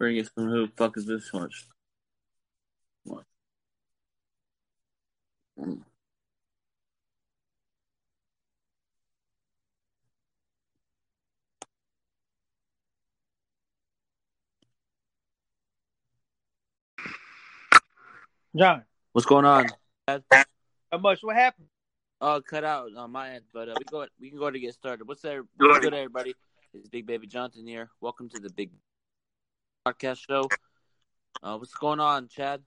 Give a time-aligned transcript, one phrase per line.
[0.00, 1.66] Bring it from who the fuck is this much?
[3.04, 3.24] What?
[5.60, 5.82] Mm.
[18.56, 19.66] John, What's going on?
[20.08, 21.18] how much?
[21.20, 21.66] What happened?
[22.22, 24.06] Oh, cut out on my end, but uh, we go.
[24.18, 25.06] We can go ahead and get started.
[25.06, 25.42] What's there?
[25.58, 26.34] What's good, everybody?
[26.72, 27.90] It's Big Baby Johnson here.
[28.00, 28.70] Welcome to the Big
[29.86, 30.48] Podcast Show.
[31.42, 32.62] Uh, what's going on, Chad?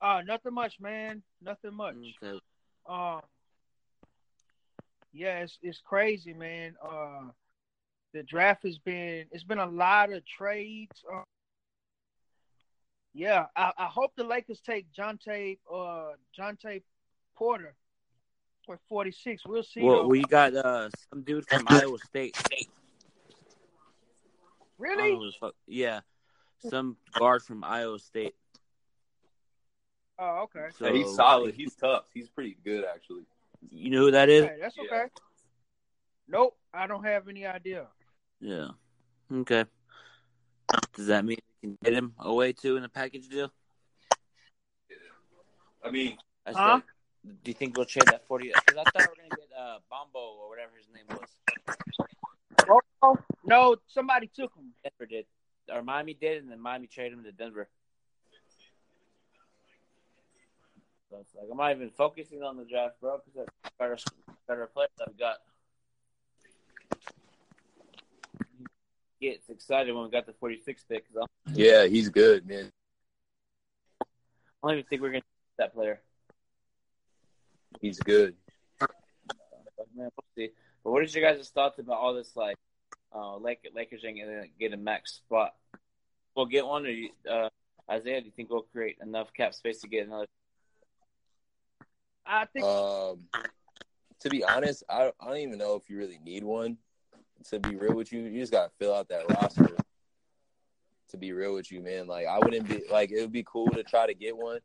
[0.00, 1.22] Uh, nothing much, man.
[1.40, 1.94] Nothing much.
[2.22, 2.38] Okay.
[2.88, 3.20] Um,
[5.12, 6.74] yeah, it's it's crazy, man.
[6.82, 7.28] Uh,
[8.12, 11.04] the draft has been it's been a lot of trades.
[11.12, 11.22] Uh,
[13.12, 16.82] yeah, I, I hope the Lakers take Jontay uh Jontay
[17.36, 17.74] Porter
[18.66, 19.42] for forty six.
[19.46, 19.82] We'll see.
[19.82, 20.08] Well, though.
[20.08, 22.36] we got uh some dude from Iowa State.
[22.50, 22.56] Know
[24.80, 25.14] really?
[25.14, 26.00] who the fuck- Yeah,
[26.68, 28.34] some guard from Iowa State.
[30.18, 30.66] Oh, okay.
[30.78, 31.54] So Yeah, he's solid.
[31.54, 32.04] He's tough.
[32.12, 33.24] He's pretty good, actually.
[33.70, 34.44] You know who that is?
[34.44, 34.82] Hey, that's Yeah.
[34.84, 35.04] okay.
[36.28, 37.86] Nope, I don't have any idea.
[38.40, 38.68] Yeah.
[39.32, 39.64] Okay.
[40.94, 43.52] Does that mean we can get him away too in a package deal?
[45.84, 46.80] I mean, I Huh?
[47.24, 48.52] do you think we'll trade that forty?
[48.54, 51.30] Because I thought we were gonna get uh, Bombo or whatever his name was.
[53.02, 54.72] Oh, no, somebody took him.
[54.82, 55.26] Denver did,
[55.72, 57.68] or Miami did, and then Miami traded him to Denver.
[61.10, 63.96] So it's like I'm not even focusing on the draft, bro, because that's better,
[64.46, 65.36] better players I've got.
[69.20, 71.04] Gets excited when we got the 46 pick
[71.52, 72.70] yeah, he's good, man.
[74.00, 74.04] I
[74.62, 75.24] don't even think we're gonna get
[75.58, 76.00] that player.
[77.80, 78.36] He's good.
[78.78, 78.90] But
[79.96, 80.52] man, we'll see.
[80.84, 82.34] But what is your guys' thoughts about all this?
[82.34, 82.56] Like,
[83.14, 85.54] uh, Lakers, Lakers ain't gonna get a max spot.
[86.34, 87.48] We'll get one, or you, uh,
[87.90, 88.20] Isaiah?
[88.20, 90.26] Do you think we'll create enough cap space to get another?
[92.24, 93.28] I think Um,
[94.20, 96.78] to be honest, I, I don't even know if you really need one.
[97.48, 99.76] To be real with you, you just gotta fill out that roster.
[101.08, 103.68] To be real with you, man, like I wouldn't be like it would be cool
[103.70, 104.60] to try to get one,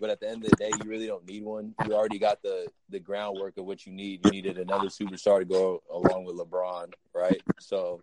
[0.00, 1.74] but at the end of the day, you really don't need one.
[1.86, 4.20] You already got the the groundwork of what you need.
[4.24, 7.40] You needed another superstar to go along with LeBron, right?
[7.60, 8.02] So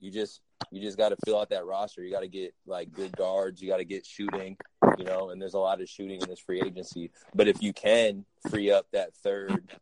[0.00, 2.02] you just you just got to fill out that roster.
[2.02, 3.60] You got to get like good guards.
[3.60, 4.56] You got to get shooting,
[4.98, 5.30] you know.
[5.30, 7.10] And there's a lot of shooting in this free agency.
[7.34, 9.72] But if you can free up that third,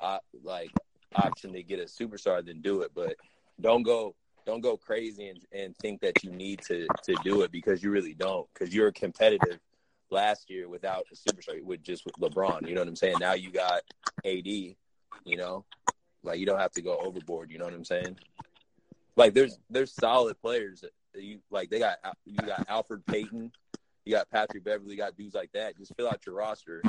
[0.00, 0.70] uh, like
[1.14, 2.92] option to get a superstar, then do it.
[2.94, 3.16] But
[3.60, 4.14] don't go
[4.46, 7.90] don't go crazy and, and think that you need to to do it because you
[7.90, 8.46] really don't.
[8.52, 9.58] Because you're competitive
[10.10, 12.66] last year without a superstar, with just with LeBron.
[12.68, 13.16] You know what I'm saying?
[13.20, 13.82] Now you got
[14.24, 14.46] AD.
[14.46, 14.76] You
[15.36, 15.64] know,
[16.22, 17.50] like you don't have to go overboard.
[17.50, 18.16] You know what I'm saying?
[19.16, 21.70] Like there's there's solid players that you like.
[21.70, 23.50] They got you got Elfrid Payton,
[24.04, 25.76] you got Patrick Beverley, you got dudes like that.
[25.76, 26.82] Just fill out your roster.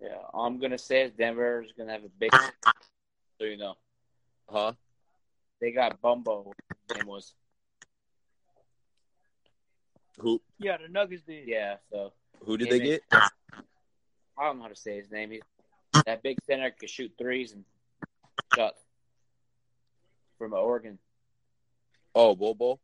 [0.00, 2.32] Yeah, all I'm gonna say is Denver is gonna have a big.
[3.40, 3.74] So you know,
[4.48, 4.72] Huh?
[5.60, 6.52] they got Bumbo.
[6.94, 7.34] Name was
[10.18, 11.46] Who yeah, the Nuggets did.
[11.48, 11.76] yeah.
[11.90, 12.12] So
[12.44, 13.02] who did they get?
[13.12, 15.30] I don't know how to say his name.
[15.30, 15.42] He's
[16.06, 17.64] that big center could shoot threes and
[18.54, 18.80] shots
[20.38, 20.98] from Oregon.
[22.14, 22.80] Oh, Bobo.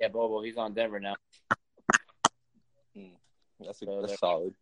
[0.00, 0.42] Yeah, Bobo.
[0.42, 1.14] He's on Denver now.
[3.64, 4.54] That's a, So that's solid.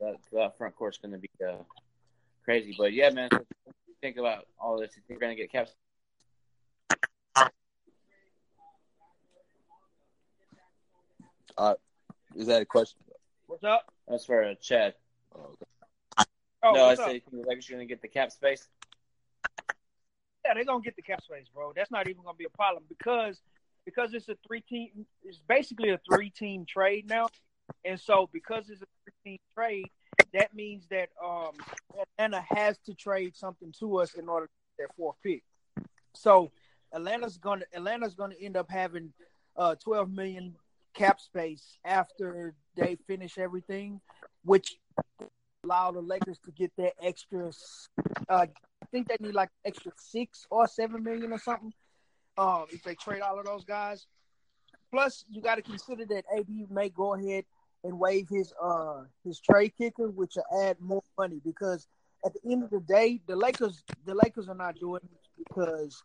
[0.00, 1.62] That that front court's gonna be uh,
[2.44, 2.74] crazy.
[2.76, 3.28] But yeah, man.
[3.32, 3.44] So
[4.02, 4.92] think about all this.
[4.96, 5.74] You think we're gonna get caps?
[12.36, 12.98] Is that a question?
[13.46, 13.90] What's up?
[14.08, 14.94] That's for uh, Chad.
[15.34, 16.28] Oh, okay.
[16.62, 18.68] Oh, no, I what's said you think the Lakers are gonna get the cap space.
[20.44, 21.72] Yeah, they're gonna get the cap space, bro.
[21.74, 23.40] That's not even gonna be a problem because
[23.84, 25.06] because it's a three team.
[25.24, 27.28] It's basically a three team trade now,
[27.84, 29.86] and so because it's a three team trade,
[30.34, 31.52] that means that um
[32.00, 35.42] Atlanta has to trade something to us in order to get their fourth pick.
[36.14, 36.50] So
[36.92, 39.12] Atlanta's gonna Atlanta's gonna end up having
[39.56, 40.54] uh 12 million
[40.96, 44.00] cap space after they finish everything,
[44.44, 44.76] which
[45.64, 47.50] allow the Lakers to get that extra.
[48.28, 48.46] Uh,
[48.82, 51.72] I think they need like extra six or seven million or something.
[52.38, 54.06] Um, if they trade all of those guys.
[54.92, 57.44] Plus, you got to consider that AD may go ahead
[57.82, 61.86] and waive his uh his trade kicker, which will add more money because
[62.24, 66.02] at the end of the day, the Lakers the Lakers are not doing this because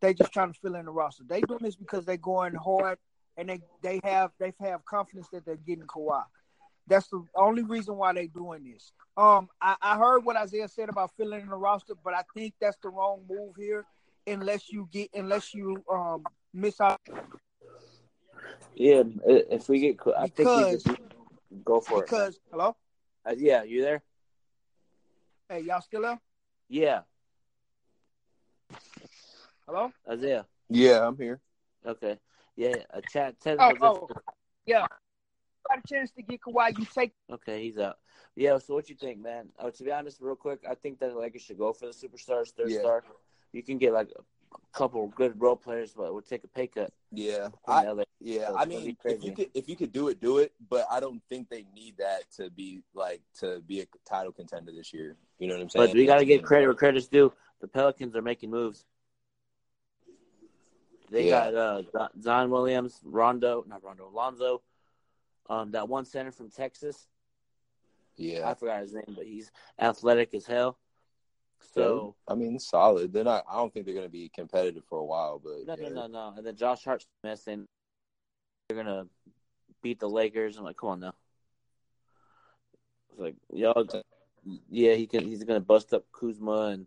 [0.00, 1.24] they just trying to fill in the roster.
[1.26, 2.98] They doing this because they're going hard
[3.36, 6.22] and they they have they have confidence that they're getting Kawhi.
[6.86, 8.92] That's the only reason why they're doing this.
[9.16, 12.54] Um, I, I heard what Isaiah said about filling in the roster, but I think
[12.60, 13.84] that's the wrong move here.
[14.26, 17.00] Unless you get, unless you um miss out
[18.74, 22.06] Yeah, if we get, I think we because could go for it.
[22.06, 22.76] because hello,
[23.26, 24.02] Uh, yeah, you there?
[25.48, 26.18] hey y'all still there?
[26.68, 27.00] Yeah,
[29.66, 29.92] Hello?
[30.08, 30.46] Isaiah.
[30.68, 31.40] Yeah, I'm here.
[31.86, 32.18] Okay.
[32.56, 33.36] Yeah, a chat.
[33.46, 34.08] Oh, oh,
[34.66, 34.86] yeah.
[35.68, 36.78] Got a chance to get Kawhi.
[36.78, 37.98] You take Okay, he's out.
[38.36, 39.48] Yeah, so what you think, man?
[39.58, 41.92] Uh, to be honest, real quick, I think that the Lakers should go for the
[41.92, 42.80] superstars, third Yeah.
[42.80, 43.04] star.
[43.52, 46.66] You can get like a couple good role players, but it would take a pay
[46.66, 46.92] cut.
[47.10, 48.04] Yeah, I, LA.
[48.20, 48.48] yeah.
[48.48, 50.38] So I it's gonna be mean, if you could if you could do it, do
[50.38, 50.52] it.
[50.70, 54.72] But I don't think they need that to be like to be a title contender
[54.72, 55.16] this year.
[55.38, 55.86] You know what I'm saying?
[55.88, 57.32] But we got to get credit where credit's due.
[57.60, 58.86] The Pelicans are making moves.
[61.12, 61.50] They Yeah.
[61.50, 64.62] got uh, Zion Williams, Rondo, not Rondo, Lonzo,
[65.50, 67.06] um, that one center from Texas.
[68.16, 68.48] Yeah.
[68.48, 70.78] I forgot his name, but he's athletic as hell.
[71.74, 73.12] So I mean, solid.
[73.12, 73.44] They're not.
[73.48, 75.90] I don't think they're going to be competitive for a while, but no, yeah.
[75.90, 76.34] no, no, no.
[76.36, 77.66] And then Josh Hart's messing.
[78.68, 79.06] They're gonna
[79.82, 80.56] beat the Lakers.
[80.56, 81.14] I'm like, come on now.
[83.10, 83.86] It's like y'all.
[84.70, 85.24] Yeah, he can.
[85.24, 86.86] He's gonna bust up Kuzma and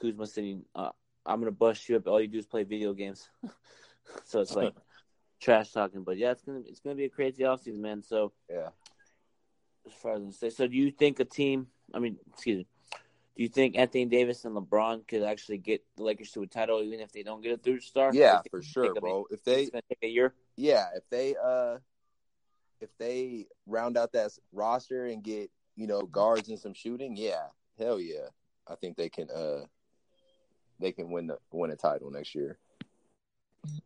[0.00, 0.64] Kuzma sitting.
[0.74, 0.90] uh,
[1.26, 2.06] "I'm gonna bust you up.
[2.06, 3.28] All you do is play video games."
[4.24, 4.74] so it's like
[5.40, 6.04] trash talking.
[6.04, 8.02] But yeah, it's gonna it's gonna be a crazy offseason, man.
[8.02, 8.70] So Yeah.
[9.86, 11.68] as far as I say, so do you think a team?
[11.92, 12.66] I mean, excuse me.
[13.36, 16.82] Do you think Anthony Davis and LeBron could actually get the Lakers to a title,
[16.82, 18.10] even if they don't get a third star?
[18.14, 19.26] Yeah, for sure, think, I mean, bro.
[19.30, 20.34] If they, it's gonna take a year.
[20.56, 21.76] yeah, if they, uh,
[22.80, 27.48] if they round out that roster and get you know guards and some shooting, yeah,
[27.78, 28.28] hell yeah,
[28.66, 29.64] I think they can, uh,
[30.80, 32.58] they can win the win a title next year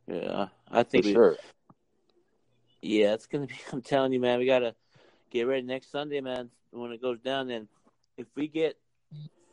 [0.07, 1.05] Yeah, I think.
[1.05, 1.37] we- sure.
[2.83, 3.55] yeah, it's gonna be.
[3.73, 4.75] I'm telling you, man, we gotta
[5.31, 6.51] get ready next Sunday, man.
[6.71, 7.69] When it goes down, and
[8.17, 8.77] if we get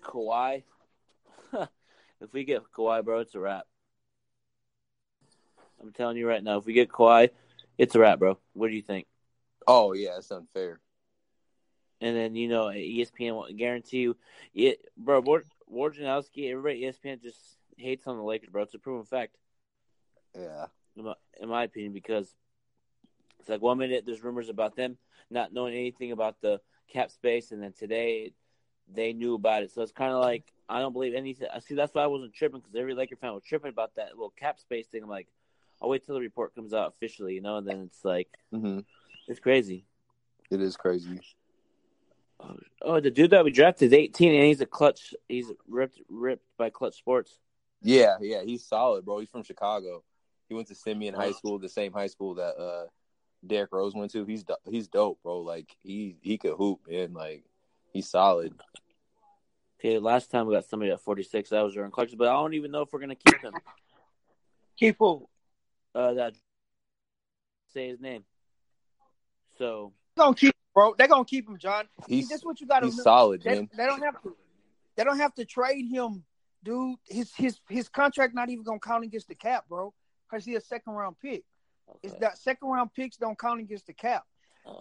[0.04, 0.63] Kawhi,
[1.54, 3.66] if we get Kawhi, bro, it's a wrap.
[5.81, 7.30] I'm telling you right now, if we get Kawhi,
[7.78, 8.38] it's a wrap, bro.
[8.54, 9.07] What do you think?
[9.68, 10.80] Oh yeah, it's unfair.
[12.01, 14.18] And then you know, ESPN will guarantee you,
[14.54, 15.19] it, bro.
[15.22, 18.64] Ward, Wojnarowski, everybody at ESPN just hates on the Lakers, bro.
[18.64, 19.38] It's a proven fact.
[20.36, 22.36] Yeah, in my, in my opinion, because
[23.40, 24.98] it's like one minute there's rumors about them
[25.30, 26.62] not knowing anything about the
[26.92, 28.34] cap space, and then today
[28.94, 29.72] they knew about it.
[29.72, 31.48] So it's kind of like I don't believe anything.
[31.54, 34.10] I see that's why I wasn't tripping because every Laker fan was tripping about that
[34.10, 35.04] little cap space thing.
[35.04, 35.28] I'm like,
[35.81, 37.58] I'll wait till the report comes out officially, you know.
[37.58, 38.80] And then it's like hmm
[39.28, 39.86] it's crazy.
[40.50, 41.20] it is crazy.
[42.81, 45.13] Oh, the dude that we drafted is 18, and he's a clutch.
[45.28, 47.39] He's ripped ripped by Clutch Sports.
[47.81, 49.19] Yeah, yeah, he's solid, bro.
[49.19, 50.04] He's from Chicago.
[50.48, 51.31] He went to Simeon High.
[51.31, 52.86] School, the same high school that uh
[53.45, 54.25] Derrick Rose went to.
[54.25, 55.39] He's he's dope, bro.
[55.39, 57.13] Like he he could hoop, man.
[57.13, 57.44] Like
[57.92, 58.54] he's solid.
[59.80, 61.51] Okay, last time we got somebody at 46.
[61.51, 63.54] That was during clutch, but I don't even know if we're gonna keep him.
[64.78, 65.28] keep who?
[65.94, 66.34] uh that
[67.74, 68.24] say his name.
[69.57, 70.94] So They're gonna keep bro.
[70.98, 71.86] They're gonna keep him, John.
[72.08, 73.03] See, He's that's what you gotta he's remember.
[73.03, 73.70] solid, They, man.
[73.75, 74.36] they don't have to.
[74.96, 76.24] They don't have to trade him,
[76.63, 76.98] dude.
[77.06, 79.94] His his his contract not even gonna count against the cap, bro.
[80.30, 81.44] Cause he's a second round pick.
[82.03, 84.25] It's that second round picks don't count against the cap.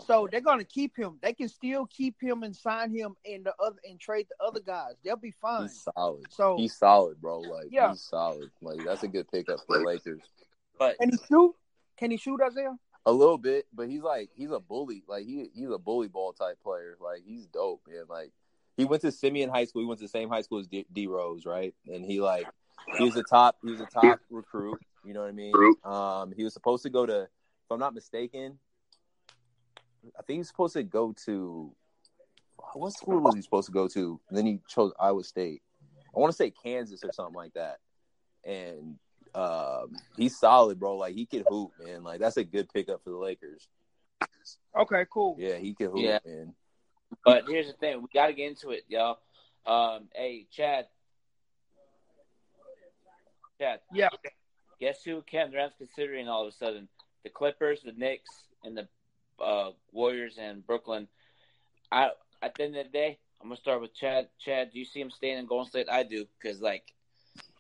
[0.04, 1.18] So they're gonna keep him.
[1.22, 4.58] They can still keep him and sign him and the other and trade the other
[4.58, 4.94] guys.
[5.04, 5.62] They'll be fine.
[5.62, 6.24] He's solid.
[6.30, 7.38] So He's solid, bro.
[7.38, 7.90] Like Yeah.
[7.92, 8.50] he's solid.
[8.60, 10.22] Like that's a good pickup for the Lakers.
[10.76, 11.54] but can he shoot?
[11.98, 12.76] Can he shoot, Isaiah?
[13.06, 15.04] A little bit, but he's like he's a bully.
[15.08, 16.96] Like he he's a bully ball type player.
[17.00, 18.04] Like he's dope, man.
[18.08, 18.32] Like
[18.76, 19.82] he went to Simeon High School.
[19.82, 21.72] He went to the same high school as D, D Rose, right?
[21.86, 22.46] And he like
[22.98, 24.80] he was a top he was a top recruit.
[25.04, 25.52] You know what I mean?
[25.84, 28.58] Um, he was supposed to go to, if I'm not mistaken,
[30.18, 31.72] I think he was supposed to go to
[32.74, 34.20] what school was he supposed to go to?
[34.28, 35.62] And then he chose Iowa State.
[36.14, 37.78] I want to say Kansas or something like that.
[38.44, 38.98] And
[39.36, 40.96] um, he's solid, bro.
[40.96, 42.02] Like he can hoop, man.
[42.02, 43.68] Like that's a good pickup for the Lakers.
[44.78, 45.36] Okay, cool.
[45.38, 46.18] Yeah, he can hoop, Yeah.
[46.24, 46.54] man.
[47.24, 49.18] but here's the thing, we gotta get into it, y'all.
[49.66, 50.86] Um hey Chad.
[53.60, 54.08] Chad, Yeah.
[54.80, 56.88] guess who Cam Durant's considering all of a sudden?
[57.24, 58.30] The Clippers, the Knicks,
[58.64, 58.88] and the
[59.42, 61.08] uh, Warriors and Brooklyn.
[61.90, 62.10] I
[62.42, 64.28] at the end of the day, I'm gonna start with Chad.
[64.38, 65.88] Chad, do you see him staying in Golden State?
[65.90, 66.92] I do, because like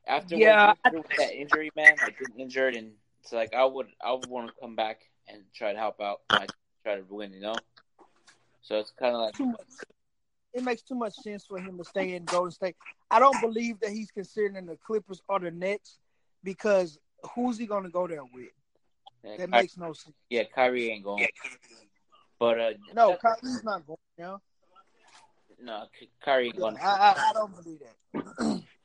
[0.06, 3.54] after Yeah, what he went with that injury, man, like getting injured, and it's like
[3.54, 6.48] I would I would want to come back and try to help out, my,
[6.84, 7.62] try to win, you know.
[8.62, 9.66] So it's kind of like Too much.
[10.54, 12.76] It makes too much sense for him to stay in Golden State.
[13.10, 15.98] I don't believe that he's considering the Clippers or the Nets
[16.42, 16.98] because
[17.34, 18.48] who's he gonna go there with?
[19.24, 20.14] yeah, That Ky- makes no sense.
[20.30, 21.26] yeah, Kyrie ain't going,
[22.38, 23.98] but uh, No, Kyrie's not going.
[24.18, 24.40] You know?
[25.62, 26.76] no, Ky- Kyrie ain't Yeah, going.
[26.82, 28.62] I, I, I don't believe that.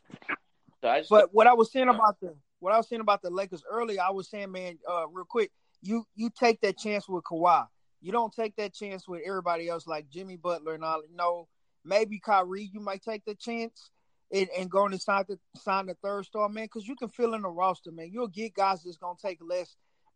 [0.81, 3.21] So I just But what I was saying about the what I was saying about
[3.21, 7.07] the Lakers earlier, I was saying, man, uh, real quick, you you take that chance
[7.07, 7.67] with Kawhi.
[8.01, 11.01] You don't take that chance with everybody else like Jimmy Butler and all.
[11.13, 11.47] No,
[11.85, 13.91] maybe Kyrie, you might take the chance
[14.31, 17.33] and, and go and sign the sign the third star, man, because you can fill
[17.33, 18.09] in the roster, man.
[18.11, 19.75] You'll get guys that's gonna take less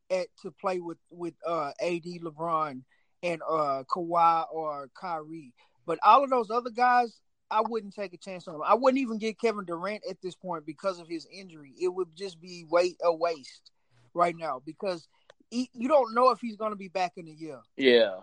[0.10, 2.82] at to play with with uh, AD, LeBron,
[3.24, 5.54] and uh, Kawhi or Kyrie.
[5.86, 7.20] But all of those other guys,
[7.52, 8.64] I wouldn't take a chance on them.
[8.66, 11.74] I wouldn't even get Kevin Durant at this point because of his injury.
[11.80, 13.72] It would just be wait a waste
[14.14, 15.08] right now because
[15.52, 17.60] he, you don't know if he's going to be back in a year.
[17.78, 18.22] Yeah.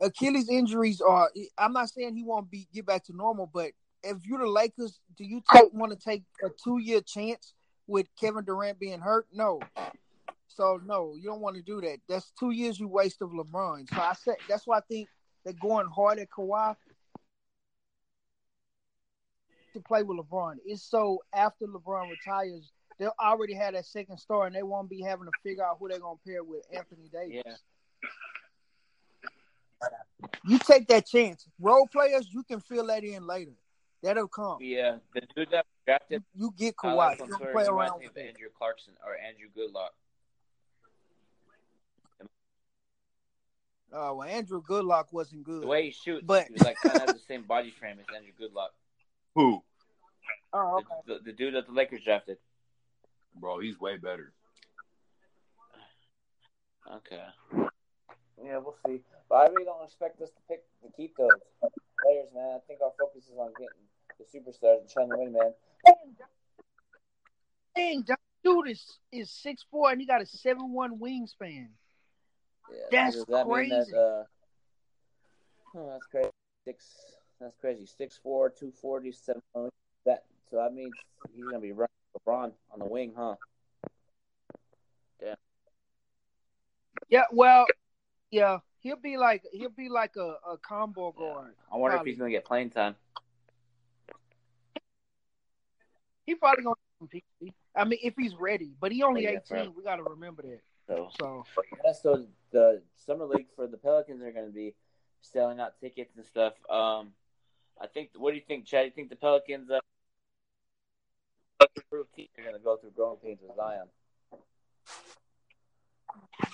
[0.00, 1.30] Achilles injuries are.
[1.58, 3.72] I'm not saying he won't be get back to normal, but
[4.04, 7.54] if you're the Lakers, do you take, want to take a two year chance
[7.86, 9.26] with Kevin Durant being hurt?
[9.32, 9.60] No.
[10.48, 11.98] So no, you don't want to do that.
[12.08, 13.88] That's two years you waste of LeBron.
[13.92, 15.08] So I said that's why I think
[15.44, 16.76] they're going hard at Kawhi
[19.76, 20.56] to play with LeBron.
[20.64, 25.00] It's so after LeBron retires, they'll already have that second star, and they won't be
[25.02, 27.42] having to figure out who they're gonna pair with Anthony Davis.
[27.44, 27.52] Yeah.
[30.44, 31.46] You take that chance.
[31.60, 33.52] Role players, you can fill that in later.
[34.02, 34.58] That'll come.
[34.60, 34.96] Yeah.
[35.14, 36.94] The dude that drafted You get Kawhi.
[36.96, 38.16] like You him don't for- play around with.
[38.16, 39.90] Andrew Clarkson or Andrew Goodluck.
[43.92, 45.62] Uh, well, Andrew Goodlock wasn't good.
[45.62, 47.98] The way he shoots, But- he was like kind of has the same body frame
[48.00, 48.70] as Andrew Goodluck.
[49.36, 49.62] Who,
[50.54, 51.18] oh, The, okay.
[51.24, 52.38] the, the dude that the Lakers drafted.
[53.34, 53.60] bro?
[53.60, 54.32] He's way better.
[56.90, 57.22] Okay.
[58.42, 59.02] Yeah, we'll see.
[59.28, 61.28] But I really don't expect us to pick to keep those
[62.02, 62.56] players, man.
[62.56, 63.84] I think our focus is on getting
[64.18, 65.52] the superstars and trying to win, man.
[67.74, 71.68] Dang, that dude is is six four and he got a seven one wingspan.
[72.70, 73.92] Yeah, That's does that mean crazy.
[73.92, 73.98] that?
[73.98, 74.24] Uh,
[75.76, 76.30] oh, that's crazy.
[76.64, 76.86] Six.
[77.40, 77.86] That's crazy.
[77.86, 79.42] Six four, two forty, seven.
[80.04, 80.24] That.
[80.50, 80.94] So that means
[81.34, 83.34] he's gonna be running LeBron on the wing, huh?
[85.22, 85.34] Yeah,
[87.08, 87.24] Yeah.
[87.32, 87.66] well,
[88.30, 91.54] yeah, he'll be like he'll be like a, a combo guard.
[91.72, 92.12] I wonder Probably.
[92.12, 92.96] if he's gonna get playing time.
[96.24, 97.24] He probably gonna compete.
[97.74, 99.74] I mean, if he's ready, but he only Oh, yeah, eighteen.
[99.76, 100.60] We got to remember that.
[100.86, 101.44] So So
[101.84, 104.74] Yeah, so the summer league for the Pelicans are going to be
[105.20, 106.54] selling out tickets and stuff.
[106.70, 107.12] Um,
[107.80, 108.10] I think.
[108.16, 108.86] What do you think, Chad?
[108.86, 109.80] You think the Pelicans uh,
[111.60, 112.06] are going
[112.52, 113.86] to go through growing pains with Zion?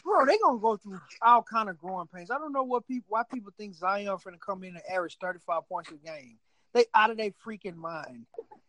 [0.04, 2.30] bro, they gonna go through all kind of growing pains.
[2.30, 5.38] I don't know what people why people think Zion finna come in and average thirty
[5.46, 6.38] five points a game.
[6.72, 8.26] They out of their freaking mind.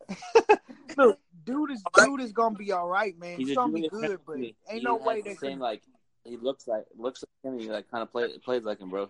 [0.98, 3.38] Look, dude is dude is gonna be all right, man.
[3.38, 4.52] He's, a gonna be good, but Randle.
[4.70, 5.60] ain't He no has way the they same can.
[5.60, 5.82] like
[6.24, 7.60] he looks like looks like him.
[7.60, 9.10] He like kind of play, plays like him, bro.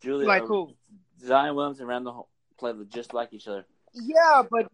[0.00, 0.70] Julius, Like uh, who?
[1.24, 3.66] Zion Williams and Randle play just like each other.
[3.94, 4.70] Yeah, but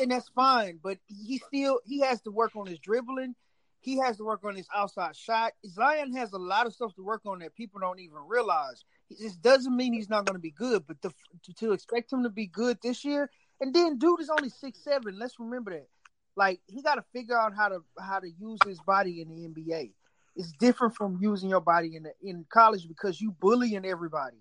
[0.00, 0.78] and that's fine.
[0.82, 3.34] But he still he has to work on his dribbling.
[3.80, 5.52] He has to work on his outside shot.
[5.66, 8.84] Zion has a lot of stuff to work on that people don't even realize.
[9.08, 11.12] This doesn't mean he's not going to be good, but the,
[11.44, 13.30] to, to expect him to be good this year,
[13.60, 15.18] and then dude is only six seven.
[15.18, 15.88] Let's remember that.
[16.36, 19.48] Like he got to figure out how to how to use his body in the
[19.48, 19.92] NBA.
[20.36, 24.36] It's different from using your body in the, in college because you bullying everybody.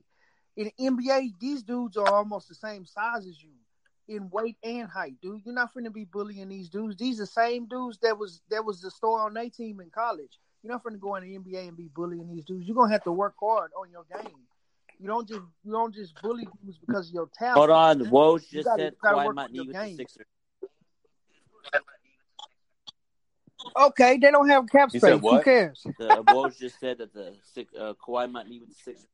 [0.58, 3.50] In the NBA, these dudes are almost the same size as you
[4.08, 5.42] in weight and height, dude.
[5.46, 6.96] You're not finna be bullying these dudes.
[6.98, 9.90] These are the same dudes that was that was the star on their team in
[9.90, 10.40] college.
[10.64, 12.68] You're not finna go in the NBA and be bullying these dudes.
[12.68, 14.34] You're gonna have to work hard on your game.
[15.00, 17.58] You don't just you don't just bully dudes because of your talent.
[17.58, 19.76] Hold on, Woj You just gotta- said you gotta Kawhi work might on your with
[19.76, 19.96] the game.
[19.98, 20.26] Sixers.
[23.76, 25.20] Okay, they don't have cap space.
[25.20, 25.86] Who cares?
[26.00, 29.08] The uh, Woj just said that the six, uh, Kawhi might meet with the Sixers.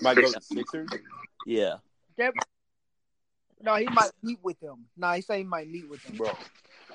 [0.00, 0.88] Might go to Sixers.
[1.44, 1.76] Yeah.
[2.16, 2.34] That-
[3.60, 4.86] no, he might meet with them.
[4.96, 6.16] No, he say he might meet with them.
[6.16, 6.36] bro.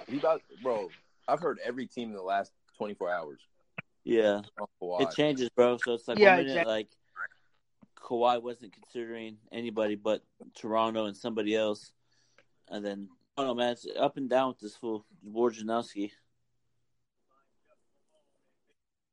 [0.07, 0.89] He about bro.
[1.27, 3.39] I've heard every team in the last 24 hours
[4.03, 4.41] Yeah.
[4.79, 5.77] on It changes, bro.
[5.77, 6.71] So it's like Yeah, one minute, exactly.
[6.73, 6.87] like
[7.97, 10.23] Kawhi wasn't considering anybody but
[10.55, 11.91] Toronto and somebody else,
[12.67, 13.71] and then I don't know, man.
[13.73, 16.11] It's up and down with this fool Wojnarowski.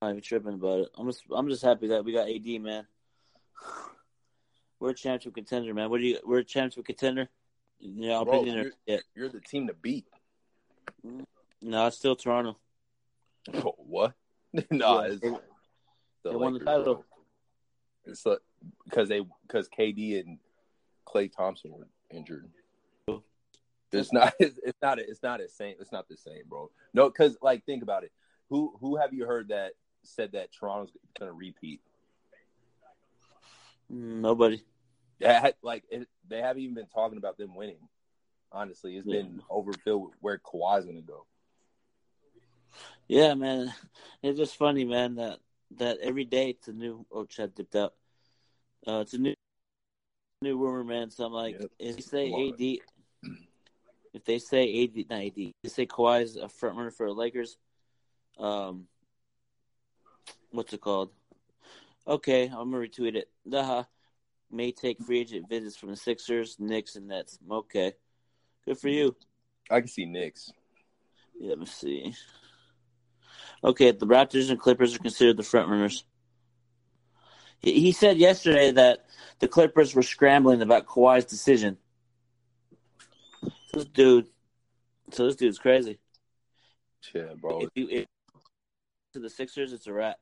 [0.02, 0.88] I'm not even tripping about it.
[0.96, 2.86] I'm just, I'm just happy that we got AD, man.
[4.78, 5.88] We're a championship contender, man.
[5.90, 6.18] What do you?
[6.24, 7.28] We're a championship contender.
[7.80, 8.98] Yeah, Bro, opinion or you're- yeah.
[9.14, 10.06] You're the team to beat.
[11.06, 11.22] Mm-hmm.
[11.62, 12.56] No, it's still Toronto.
[13.54, 14.14] Oh, what?
[14.70, 15.40] no, Yeah, it's they- the
[16.30, 16.84] they won the title.
[16.84, 17.04] bro.
[18.04, 18.24] It's
[18.84, 20.38] because they because KD and
[21.06, 22.48] Klay Thompson were injured.
[23.92, 24.34] It's not.
[24.40, 24.98] It's, it's not.
[24.98, 25.76] It's not the same.
[25.80, 26.70] It's not the same, bro.
[26.92, 28.12] No, because like think about it.
[28.50, 29.72] Who who have you heard that
[30.02, 31.80] said that Toronto's going to repeat?
[33.88, 34.62] Nobody.
[35.20, 37.88] Had, like it, they haven't even been talking about them winning.
[38.52, 41.26] Honestly, it's been overfilled with where Kawhi's gonna go.
[43.08, 43.72] Yeah, man.
[44.22, 45.38] It's just funny, man, that
[45.78, 47.94] that every day it's a new oh Chad dipped out.
[48.86, 49.34] Uh it's a new
[50.42, 51.10] new rumor, man.
[51.10, 51.70] So I'm like Yep.
[51.78, 53.30] if they say AD
[54.14, 57.12] if they say AD not AD, they say Kawhi is a front runner for the
[57.12, 57.56] Lakers,
[58.38, 58.86] um
[60.50, 61.10] what's it called?
[62.08, 63.28] Okay, I'm gonna retweet it.
[63.48, 63.86] Daha
[64.50, 67.38] may take free agent visits from the Sixers, Knicks, and Nets.
[67.50, 67.94] Okay.
[68.64, 69.16] Good for you.
[69.70, 70.52] I can see Knicks.
[71.38, 72.14] Yeah, let me see.
[73.64, 76.04] Okay, the Raptors and Clippers are considered the front runners.
[77.58, 79.06] He, he said yesterday that
[79.40, 81.78] the Clippers were scrambling about Kawhi's decision.
[83.72, 84.28] This dude,
[85.10, 85.98] so this dude's crazy.
[87.14, 87.60] Yeah, bro.
[87.60, 88.06] If you if,
[89.12, 90.18] to the Sixers, it's a wrap.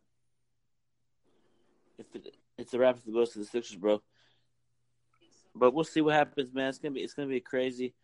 [1.99, 4.03] If it, it's a wrap goes to the Sixers, bro.
[5.55, 6.69] But we'll see what happens, man.
[6.69, 7.95] It's gonna be it's gonna be a crazy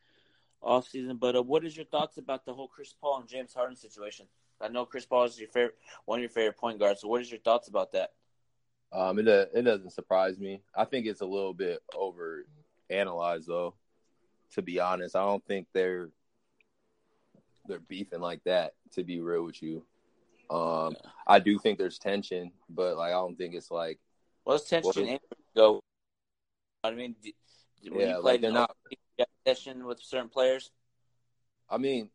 [0.63, 1.17] off season.
[1.17, 4.27] But uh, what is your thoughts about the whole Chris Paul and James Harden situation?
[4.61, 7.01] I know Chris Paul is your favorite, one of your favorite point guards.
[7.01, 8.11] So what is your thoughts about that?
[8.93, 10.63] Um, it it doesn't surprise me.
[10.75, 12.45] I think it's a little bit over
[12.89, 13.75] analyzed though.
[14.55, 16.11] To be honest, I don't think they're
[17.67, 18.75] they're beefing like that.
[18.93, 19.85] To be real with you,
[20.51, 23.99] um, I do think there's tension, but like I don't think it's like
[24.45, 25.07] Well, it's tension.
[25.07, 25.19] Well,
[25.55, 25.81] go.
[26.83, 27.35] I mean, d-
[27.83, 28.75] d- when Yeah, you like, played they're not-
[29.19, 30.71] not session with certain players.
[31.69, 32.11] I mean,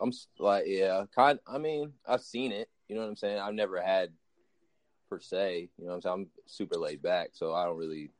[0.00, 1.38] I'm like, yeah, kind.
[1.46, 2.68] I mean, I've seen it.
[2.88, 3.38] You know what I'm saying?
[3.38, 4.12] I've never had
[5.10, 5.68] per se.
[5.78, 6.14] You know what I'm saying?
[6.14, 8.10] I'm super laid back, so I don't really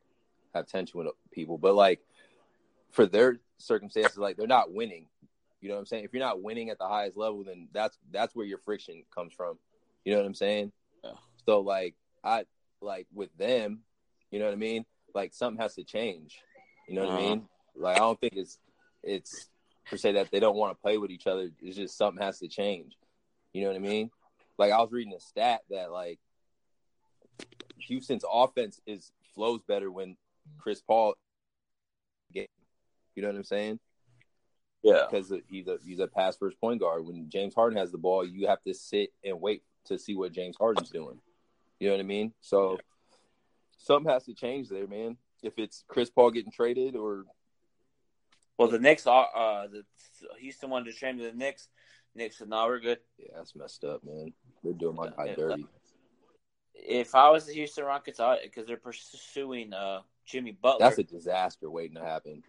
[0.54, 1.58] have tension with people.
[1.58, 2.00] But like,
[2.90, 5.06] for their circumstances, like they're not winning.
[5.60, 6.04] You know what I'm saying?
[6.04, 9.32] If you're not winning at the highest level, then that's that's where your friction comes
[9.34, 9.58] from.
[10.04, 10.72] You know what I'm saying?
[11.02, 11.12] Yeah.
[11.46, 12.44] So like, I
[12.80, 13.80] like with them.
[14.30, 14.84] You know what I mean?
[15.14, 16.38] Like something has to change.
[16.88, 17.22] You know what I Uh-huh.
[17.22, 17.48] mean?
[17.74, 18.58] Like I don't think it's
[19.02, 19.48] it's
[19.86, 21.50] per se that they don't want to play with each other.
[21.60, 22.96] It's just something has to change.
[23.52, 24.10] You know what I mean?
[24.58, 26.18] Like I was reading a stat that like
[27.78, 30.16] Houston's offense is flows better when
[30.58, 31.14] Chris Paul
[32.32, 32.46] game.
[33.14, 33.80] You know what I'm saying?
[34.82, 35.06] Yeah.
[35.10, 37.04] Because he's a he's a pass first point guard.
[37.06, 40.32] When James Harden has the ball, you have to sit and wait to see what
[40.32, 41.20] James Harden's doing.
[41.80, 42.32] You know what I mean?
[42.40, 42.78] So
[43.78, 45.16] something has to change there, man.
[45.42, 47.24] If it's Chris Paul getting traded or
[48.56, 49.84] Well, the Knicks, are, uh, the
[50.40, 51.68] Houston wanted to trade him to the Knicks.
[52.14, 54.32] Knicks said, "No, we're good." yeah, that's messed up, man.
[54.64, 55.34] They're doing my guy Yeah.
[55.34, 55.66] dirty.
[56.74, 61.70] If I was the Houston Rockets, because they're pursuing uh, Jimmy Butler, That's a disaster
[61.70, 62.42] waiting to happen.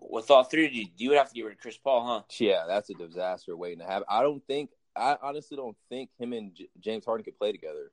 [0.00, 2.22] With all three of you, you would have to get rid of Chris Paul, huh?
[2.38, 4.04] Yeah, that's a disaster waiting to happen.
[4.08, 7.90] I don't think I honestly don't think him and J- James Harden could play together.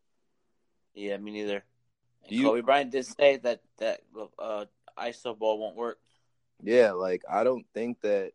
[0.93, 1.63] Yeah, me neither.
[2.23, 4.01] And you- Kobe Bryant did say that that
[4.39, 4.65] uh,
[4.97, 5.99] ISO ball won't work.
[6.61, 8.33] Yeah, like I don't think that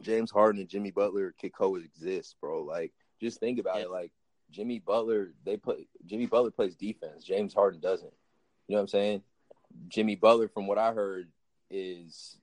[0.00, 2.62] James Harden and Jimmy Butler could coexist, bro.
[2.62, 3.84] Like just think about Yeah.
[3.84, 3.90] it.
[3.90, 4.12] Like
[4.50, 7.24] Jimmy Butler, they play Jimmy Butler plays defense.
[7.24, 8.12] James Harden doesn't.
[8.66, 9.22] You know what I'm saying?
[9.88, 11.28] Jimmy Butler, from what I heard,
[11.70, 12.36] is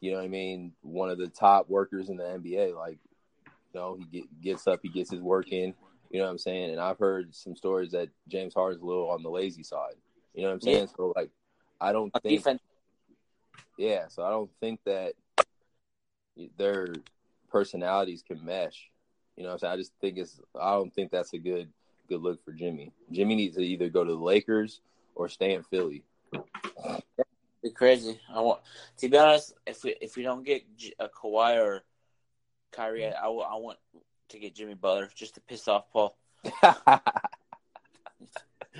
[0.00, 2.74] you know what I mean, one of the top workers in the NBA.
[2.74, 2.98] Like,
[3.44, 5.74] you know, he get, gets up, he gets his work in.
[6.10, 6.70] You know what I'm saying?
[6.70, 9.94] And I've heard some stories that James Harden's a little on the lazy side.
[10.34, 10.88] You know what I'm saying?
[10.96, 11.30] So like,
[11.80, 12.60] I don't On think defense,
[13.78, 15.14] yeah, so I don't think that
[16.56, 16.88] their
[17.50, 18.90] personalities can mesh.
[19.36, 19.72] You know what I'm saying?
[19.72, 21.68] I just think it's I don't think that's a good
[22.08, 22.92] good look for Jimmy.
[23.12, 24.80] Jimmy needs to either go to the Lakers
[25.14, 26.02] or stay in Philly.
[26.32, 28.18] Be crazy.
[28.32, 28.60] I want
[28.98, 29.54] to be honest.
[29.66, 30.62] If we if we don't get
[30.98, 31.82] a Kawhi or
[32.72, 33.78] Kyrie, I, I want
[34.30, 36.16] to get Jimmy Butler just to piss off Paul.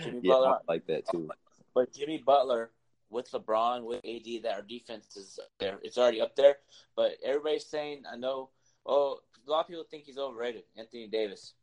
[0.03, 1.29] Jimmy yeah, Butler, like that too.
[1.75, 2.71] but Jimmy Butler
[3.11, 5.79] with LeBron with AD, that our defense is there.
[5.83, 6.57] It's already up there.
[6.95, 8.51] But everybody's saying, I know.
[8.87, 10.63] Oh, a lot of people think he's overrated.
[10.77, 11.55] Anthony Davis,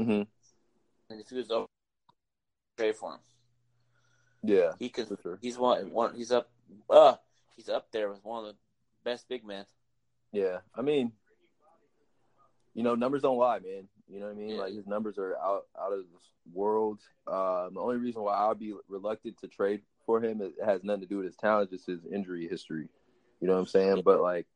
[0.00, 0.22] Mm-hmm.
[1.10, 1.66] and if he was over,
[2.76, 3.20] trade for him.
[4.46, 5.08] Yeah, He could.
[5.22, 5.38] sure.
[5.40, 5.90] He's one.
[5.90, 6.14] One.
[6.14, 6.50] He's up.
[6.90, 7.14] Uh,
[7.56, 8.56] he's up there with one of the
[9.04, 9.64] best big men.
[10.32, 11.12] Yeah, I mean,
[12.74, 13.88] you know, numbers don't lie, man.
[14.08, 14.48] You know what I mean?
[14.50, 14.56] Yeah.
[14.60, 17.00] Like his numbers are out out of this world.
[17.26, 21.00] Um, the only reason why I'll be reluctant to trade for him it has nothing
[21.02, 22.88] to do with his talent, just his injury history.
[23.40, 23.96] You know what I'm saying?
[23.96, 24.02] Yeah.
[24.04, 24.46] But like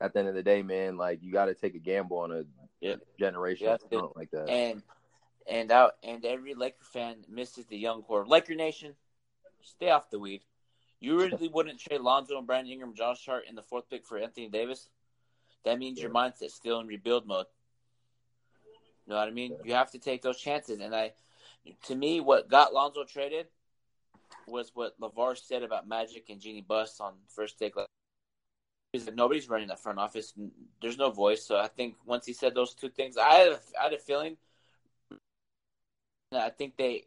[0.00, 2.30] at the end of the day, man, like you got to take a gamble on
[2.32, 2.44] a
[2.80, 2.96] Yeah.
[3.18, 3.88] generation You have to.
[3.88, 4.48] talent like that.
[4.48, 4.82] And
[5.48, 8.26] and out and every Laker fan misses the young core.
[8.26, 8.94] Laker Nation,
[9.66, 10.42] stay off the weed.
[11.00, 14.18] You really wouldn't trade Lonzo and Brandon Ingram, Josh Hart in the fourth pick for
[14.18, 14.88] Anthony Davis.
[15.64, 17.46] That means your mindset's still in rebuild mode.
[19.06, 19.52] You know what I mean?
[19.52, 19.58] Yeah.
[19.64, 20.80] You have to take those chances.
[20.80, 21.12] And I,
[21.84, 23.46] to me, what got Lonzo traded
[24.46, 27.74] was what Lavar said about Magic and Jeanie Buss on first take.
[28.92, 30.32] He said nobody's running that front office.
[30.80, 31.44] There's no voice.
[31.44, 33.98] So I think once he said those two things, I had a, I had a
[33.98, 34.36] feeling.
[36.32, 37.04] I think they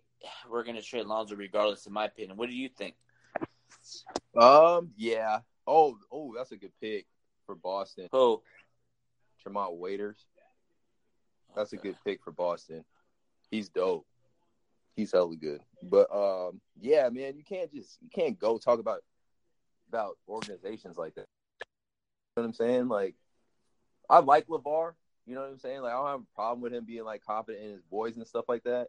[0.50, 2.38] were going to trade Lonzo regardless, in my opinion.
[2.38, 2.96] What do you think?
[4.38, 5.40] Um, yeah.
[5.66, 7.06] Oh, oh, that's a good pick
[7.46, 8.08] for Boston.
[8.12, 8.42] Oh,
[9.42, 10.26] Tremont Waters.
[11.56, 12.86] That's a good pick for Boston.
[13.50, 14.06] He's dope.
[14.96, 15.62] He's hella good.
[15.82, 19.00] But um, yeah, man, you can't just you can't go talk about
[19.88, 21.26] about organizations like that.
[21.62, 21.66] You
[22.38, 22.88] know what I'm saying?
[22.88, 23.16] Like,
[24.10, 24.94] I like LaVar.
[25.26, 25.82] You know what I'm saying?
[25.82, 28.28] Like, I don't have a problem with him being like confident in his boys and
[28.28, 28.88] stuff like that.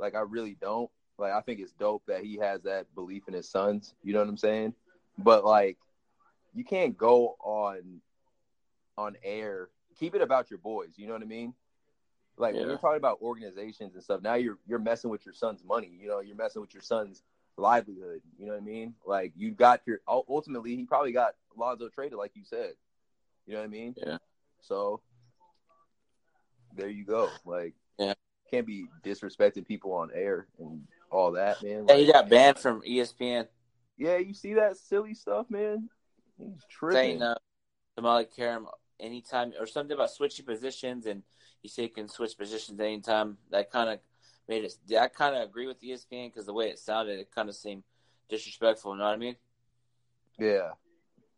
[0.00, 0.90] Like, I really don't.
[1.18, 3.94] Like, I think it's dope that he has that belief in his sons.
[4.02, 4.74] You know what I'm saying?
[5.18, 5.76] But like,
[6.54, 8.00] you can't go on
[8.96, 9.68] on air.
[9.98, 10.92] Keep it about your boys.
[10.96, 11.54] You know what I mean?
[12.38, 12.60] Like Yeah.
[12.60, 15.90] when you're talking about organizations and stuff, now you're you're messing with your son's money.
[16.00, 17.22] You know, you're messing with your son's
[17.58, 18.22] livelihood.
[18.38, 18.94] You know what I mean?
[19.06, 22.72] Like you got your ultimately, he probably got Lonzo traded, like you said.
[23.46, 23.94] You know what I mean?
[23.98, 24.18] Yeah.
[24.62, 25.02] So
[26.74, 27.28] there you go.
[27.44, 27.74] Like.
[28.50, 31.86] Can't be disrespecting people on air and all that, man.
[31.88, 33.46] yeah, he got banned from ESPN
[34.00, 35.90] yeah, you see that silly stuff, man.
[36.38, 36.96] He's tripping.
[36.96, 37.34] saying uh,
[37.98, 38.64] Jamali Qerim
[38.98, 41.22] anytime or something about switching positions, and
[41.60, 43.36] he said he can switch positions anytime.
[43.50, 43.98] That kind of
[44.48, 44.74] made it.
[44.98, 47.82] I kind of agree with ESPN because the way it sounded, it kind of seemed
[48.30, 48.92] disrespectful.
[48.92, 49.36] You know what I mean?
[50.38, 50.70] yeah,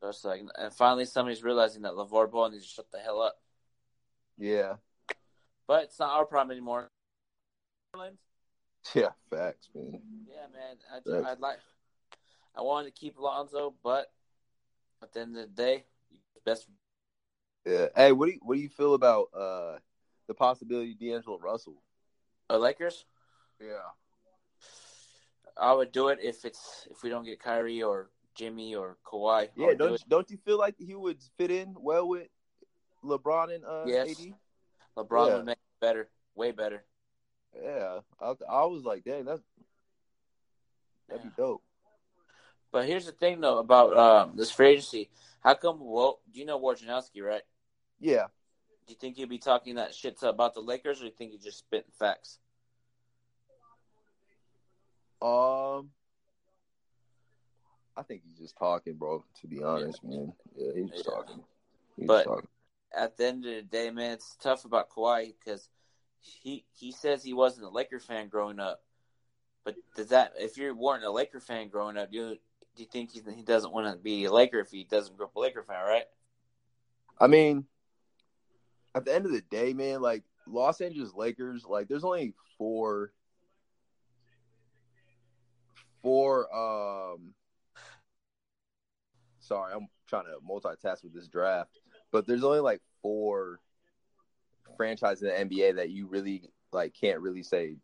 [0.00, 3.20] So it's like, and finally somebody's realizing that LeVar Ball needs to shut the hell
[3.20, 3.40] up.
[4.38, 4.74] yeah,
[5.66, 6.92] But it's not our problem anymore.
[8.94, 9.08] Yeah.
[9.30, 10.00] Facts, man.
[10.28, 10.76] Yeah, man.
[10.90, 11.30] I, Right.
[11.32, 11.58] I'd like.
[12.54, 14.12] I wanted to keep Lonzo, but
[15.02, 15.84] at the end of the day,
[16.44, 16.66] best.
[17.64, 17.88] Yeah.
[17.96, 19.78] Hey, what do you what do you feel about uh
[20.26, 21.82] the possibility of D'Angelo Russell?
[22.50, 23.04] Uh, Lakers.
[23.60, 23.88] Yeah.
[25.56, 29.48] I would do it if it's if we don't get Kyrie or Jimmy or Kawhi.
[29.56, 29.70] Yeah.
[29.70, 30.04] do Don't it.
[30.08, 32.28] don't you feel like he would fit in well with
[33.04, 34.10] LeBron and uh Yes.
[34.10, 34.34] AD?
[34.96, 35.36] LeBron Yeah.
[35.36, 36.84] would make it better, way better.
[37.60, 38.00] Yeah.
[38.20, 39.42] I, I was like, dang, that's
[41.08, 41.62] that'd be dope.
[42.70, 45.10] But here's the thing, though, about um, this free agency.
[45.40, 45.78] How come?
[45.80, 47.42] Well, do you know Wojnarowski, right?
[48.00, 48.26] Yeah.
[48.86, 51.12] Do you think he'd be talking that shit to, about the Lakers, or do you
[51.12, 52.38] think he's just spitting facts?
[55.20, 55.90] Um.
[57.94, 59.22] I think he's just talking, bro.
[59.42, 60.32] To be honest, man.
[60.56, 61.02] Yeah, he's Yeah.
[61.02, 61.44] talking.
[61.96, 62.48] He's But- talking.
[62.94, 65.70] At the end of the day, man, it's tough about Kawhi because
[66.22, 68.82] he he says he wasn't a Laker fan growing up.
[69.64, 72.38] But does that if you weren't a Laker fan growing up, do you,
[72.76, 75.26] do you think he's, he doesn't want to be a Laker if he doesn't grow
[75.26, 76.04] up a Laker fan, right?
[77.20, 77.66] I mean,
[78.94, 83.12] at the end of the day, man, like Los Angeles Lakers, like there's only four,
[86.02, 86.52] four.
[86.54, 87.34] Um,
[89.40, 91.78] sorry, I'm trying to multitask with this draft,
[92.10, 93.60] but there's only like four
[94.76, 97.76] franchises in the NBA that you really like can't really say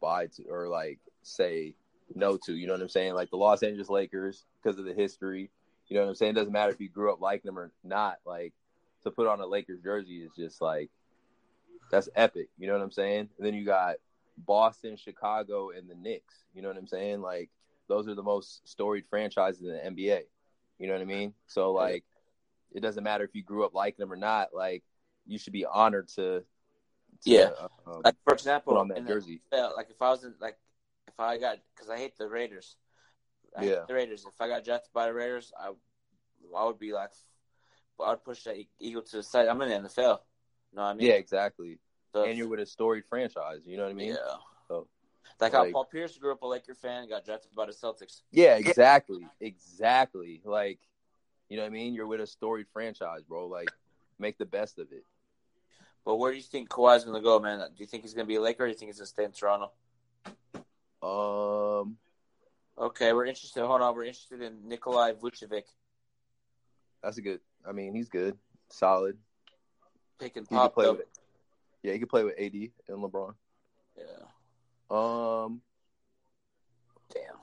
[0.00, 1.74] bye to or like say
[2.14, 2.54] no to.
[2.54, 3.14] You know what I'm saying?
[3.14, 5.50] Like the Los Angeles Lakers because of the history.
[5.88, 6.30] You know what I'm saying?
[6.30, 8.18] It doesn't matter if you grew up liking them or not.
[8.24, 8.52] Like
[9.02, 10.90] to put on a Lakers jersey is just like
[11.90, 12.48] that's epic.
[12.58, 13.28] You know what I'm saying?
[13.36, 13.96] And then you got
[14.38, 16.44] Boston, Chicago, and the Knicks.
[16.54, 17.20] You know what I'm saying?
[17.20, 17.50] Like
[17.88, 20.22] those are the most storied franchises in the NBA.
[20.78, 21.34] You know what I mean?
[21.46, 22.04] So like
[22.72, 24.48] it doesn't matter if you grew up liking them or not.
[24.54, 24.82] Like
[25.26, 26.44] you should be honored to, to
[27.24, 27.50] Yeah.
[27.86, 29.40] um, Like for example, on that the jersey.
[29.52, 30.58] Like if I was in, like
[31.08, 32.76] if I got because I hate the Raiders.
[33.56, 33.84] I hate Yeah.
[33.86, 34.26] the Raiders.
[34.26, 35.72] If I got drafted by the Raiders, I
[36.56, 37.10] I would be like,
[38.04, 39.48] I would push that eagle to the side.
[39.48, 39.96] I'm in the NFL.
[39.96, 41.06] You know what I mean?
[41.06, 41.78] Yeah, exactly.
[42.12, 43.60] So And you're with a storied franchise.
[43.64, 44.08] You know what I mean?
[44.10, 44.36] yeah.
[44.68, 44.86] So,
[45.40, 48.22] Like how Paul Pierce grew up a Laker fan, got drafted by the Celtics.
[48.30, 49.26] Yeah, exactly.
[49.40, 50.42] Exactly.
[50.44, 50.78] Like,
[51.48, 51.94] you know what I mean?
[51.94, 53.46] You're with a storied franchise, bro.
[53.46, 53.70] Like,
[54.18, 55.04] make the best of it.
[56.04, 57.58] But where do you think Kawhi's going to go, man?
[57.58, 59.06] Do you think he's going to be a Laker or do you think he's going
[59.06, 59.72] to stay in Toronto?
[61.02, 61.96] Um,
[62.76, 63.64] Okay, we're interested.
[63.64, 63.94] Hold on.
[63.94, 65.64] We're interested in Nikolai Vucevic.
[67.02, 67.40] that's a good.
[67.66, 68.36] I mean, he's good,
[68.68, 69.16] solid.
[70.18, 71.02] Pick and pop, play with.
[71.82, 73.34] Yeah, he could play with AD and LeBron.
[73.96, 74.04] Yeah.
[74.90, 75.60] Um,
[77.12, 77.36] Damn.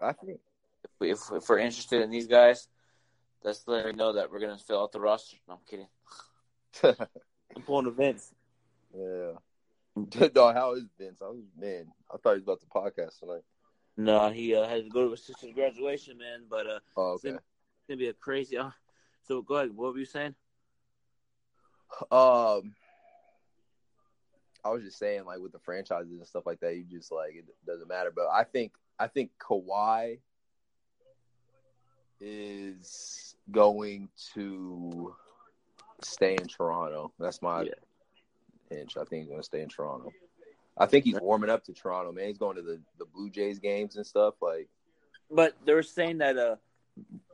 [0.00, 0.40] I think.
[0.84, 2.68] If, we, if, if we're interested in these guys,
[3.42, 5.36] let's let me know that we're going to fill out the roster.
[5.48, 5.88] No, I'm kidding.
[6.82, 8.32] I'm pulling events.
[8.96, 9.32] yeah.
[10.32, 11.20] Dog, how is Vince?
[11.20, 11.86] I was man.
[12.12, 13.42] I thought he was about to podcast tonight.
[13.96, 16.44] No, he uh, had to go to his sister's graduation, man.
[16.48, 17.30] But uh, Oh, okay.
[17.30, 17.38] it's
[17.88, 18.56] gonna be a crazy.
[18.56, 18.70] Uh,
[19.26, 19.74] so go ahead.
[19.74, 20.36] What were you saying?
[22.12, 22.74] Um,
[24.64, 27.10] I I was just saying, like with the franchises and stuff like that, you just
[27.10, 28.12] like it doesn't matter.
[28.14, 30.18] But I think I think Kawhi
[32.20, 35.14] is going to
[36.02, 37.12] stay in Toronto.
[37.18, 38.78] That's my Yeah.
[38.78, 38.96] inch.
[38.96, 40.10] I think he's going to stay in Toronto.
[40.76, 42.28] I think he's warming up to Toronto, man.
[42.28, 44.34] He's going to the, the Blue Jays games and stuff.
[44.40, 44.68] Like,
[45.30, 46.56] But they were saying that uh,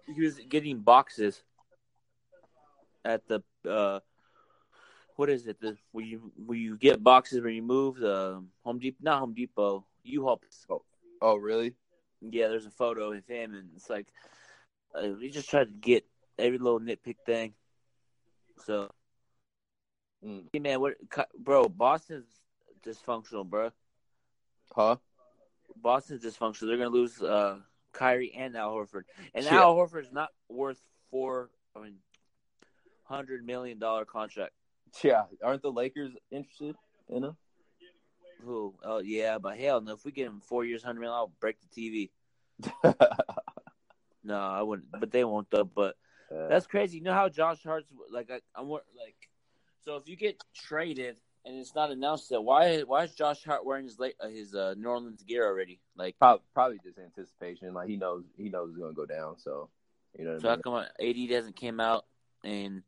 [0.06, 1.42] he was getting boxes
[3.04, 4.00] at the uh,
[5.16, 5.60] what is it?
[5.60, 9.34] The where you where you get boxes when you move the Home Depot, not Home
[9.34, 10.40] Depot, U-Haul.
[11.20, 11.74] oh, really?
[12.20, 14.06] Yeah, there's a photo of him, and it's like
[14.94, 16.04] uh, he just tried to get
[16.38, 17.52] every little nitpick thing.
[18.58, 18.90] So,
[20.24, 20.48] Mm.
[20.52, 20.94] hey man, what,
[21.38, 21.68] bro?
[21.68, 22.40] Boston's
[22.82, 23.70] dysfunctional, bro.
[24.74, 24.96] Huh?
[25.76, 26.68] Boston's dysfunctional.
[26.68, 27.58] They're gonna lose uh,
[27.92, 29.60] Kyrie and Al Horford, and Yeah.
[29.60, 31.50] Al Horford's not worth four.
[31.76, 31.96] I mean,
[33.04, 34.52] hundred million dollar contract.
[35.02, 35.24] Yeah.
[35.42, 36.76] Aren't the Lakers interested
[37.08, 37.36] in him?
[38.44, 38.74] Who?
[38.82, 39.92] Oh yeah, but hell no.
[39.92, 42.10] If we get him four years, hundred million, I'll break the TV.
[44.26, 44.90] No, I wouldn't.
[44.90, 45.64] But they won't though.
[45.64, 45.96] But
[46.30, 46.98] that's crazy.
[46.98, 48.30] You know how Josh Hart's like?
[48.30, 49.16] I, I'm wor- like,
[49.84, 53.64] so if you get traded and it's not announced yet, why why is Josh Hart
[53.64, 55.80] wearing his late, uh, his uh, New Orleans gear already?
[55.96, 57.74] Like, probably, probably just anticipation.
[57.74, 59.38] Like he knows he knows it's going to go down.
[59.38, 59.68] So
[60.18, 60.62] you know what so I how mean?
[60.62, 62.04] come AD doesn't came out
[62.42, 62.82] and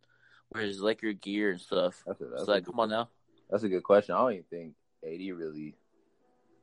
[0.53, 2.03] wears his Laker gear and stuff?
[2.07, 3.09] That's a, that's, It's like, good, come on now.
[3.51, 4.15] that's a good question.
[4.15, 5.75] I don't even think AD really.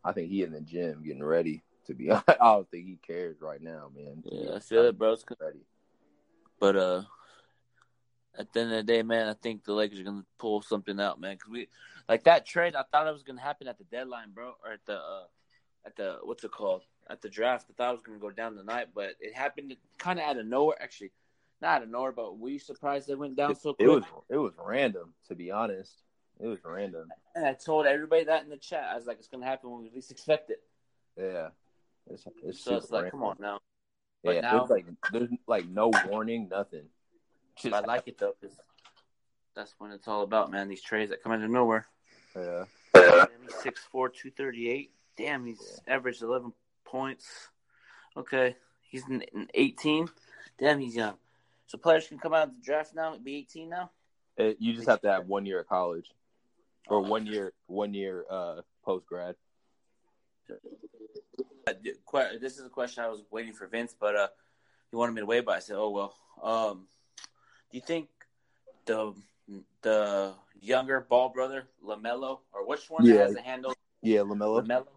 [0.06, 1.64] I think he in the gym getting ready.
[1.88, 4.24] To be honest, I don't think he cares right now, man.
[4.26, 5.14] Yeah, I feel it, bro.
[5.14, 5.26] It's.
[5.40, 5.60] Ready.
[6.64, 7.02] But uh,
[8.40, 10.98] at the end of the day, man, I think the Lakers are gonna pull something
[10.98, 11.36] out, man.
[11.36, 11.68] Because we
[12.08, 12.74] like that trade.
[12.74, 15.24] I thought it was gonna happen at the deadline, bro, or at the uh,
[15.86, 17.66] at the what's it called at the draft.
[17.70, 20.46] I thought it was gonna go down tonight, but it happened kind of out of
[20.46, 20.82] nowhere.
[20.82, 21.12] Actually,
[21.62, 24.06] not out of nowhere, but were you surprised it went down It, so it was
[24.30, 25.14] it was random.
[25.28, 25.92] To be honest,
[26.40, 27.10] it was random.
[27.36, 28.86] And I told everybody that in the chat.
[28.90, 30.62] I was like, it's gonna happen when we least expect it.
[31.18, 31.50] Yeah,
[32.10, 33.20] it's it's So it's like, random.
[33.20, 33.60] come on now.
[34.24, 36.86] But Yeah, now- there's like there's like no warning, nothing.
[37.58, 38.56] Just I like it though, because
[39.56, 40.68] that's when it's all about, man.
[40.70, 41.86] These trades that come out of nowhere.
[42.36, 42.66] yeah.
[42.96, 44.92] Damn, he's 6'4", 238.
[45.18, 46.54] Damn, he's averaged 11
[46.86, 47.50] points.
[48.18, 48.56] Okay.
[48.90, 50.08] He's in, in 18.
[50.60, 51.16] Damn, he's young.
[51.68, 53.92] So players can come out of the draft now, be 18 now?
[54.38, 56.10] It, you just have to have one year of college,
[56.88, 59.36] or one year one year uh post grad.
[60.50, 61.74] Uh,
[62.40, 64.28] This is a question I was waiting for Vince, but uh,
[64.90, 66.16] he wanted me to wait, but I said, oh, well.
[66.42, 66.88] Um,
[67.72, 68.10] do you think
[68.86, 69.14] the
[69.82, 73.16] the younger ball brother, LaMelo, or which one Yeah.
[73.20, 74.66] has the handle, Yeah, Lamelo.
[74.66, 74.88] LaMelo,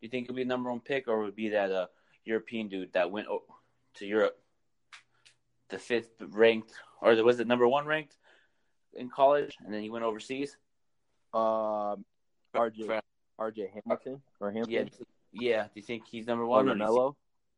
[0.00, 1.86] you think it'll be the number one pick, or would it be that uh,
[2.24, 3.28] European dude that went
[3.94, 4.38] to Europe,
[5.68, 8.16] the fifth ranked, or was it number one ranked
[8.94, 10.56] in college, and then he went overseas?
[11.34, 12.04] Um,
[12.54, 13.01] RJ
[13.40, 14.72] RJ Hamilton or Hampton.
[14.72, 14.84] yeah,
[15.32, 15.62] yeah.
[15.64, 16.68] Do you think he's number one?
[16.68, 17.14] or Lamelo.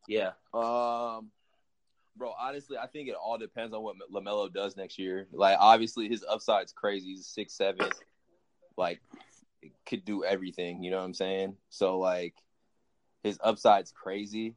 [0.09, 0.33] Yeah.
[0.53, 1.31] Um,
[2.17, 5.27] bro, honestly, I think it all depends on what Lamelo does next year.
[5.33, 7.11] Like, obviously, his upside's crazy.
[7.11, 7.89] He's six seven,
[8.77, 9.01] like,
[9.87, 10.83] could do everything.
[10.83, 11.57] You know what I'm saying?
[11.71, 12.35] So, like,
[13.23, 14.55] his upside's crazy.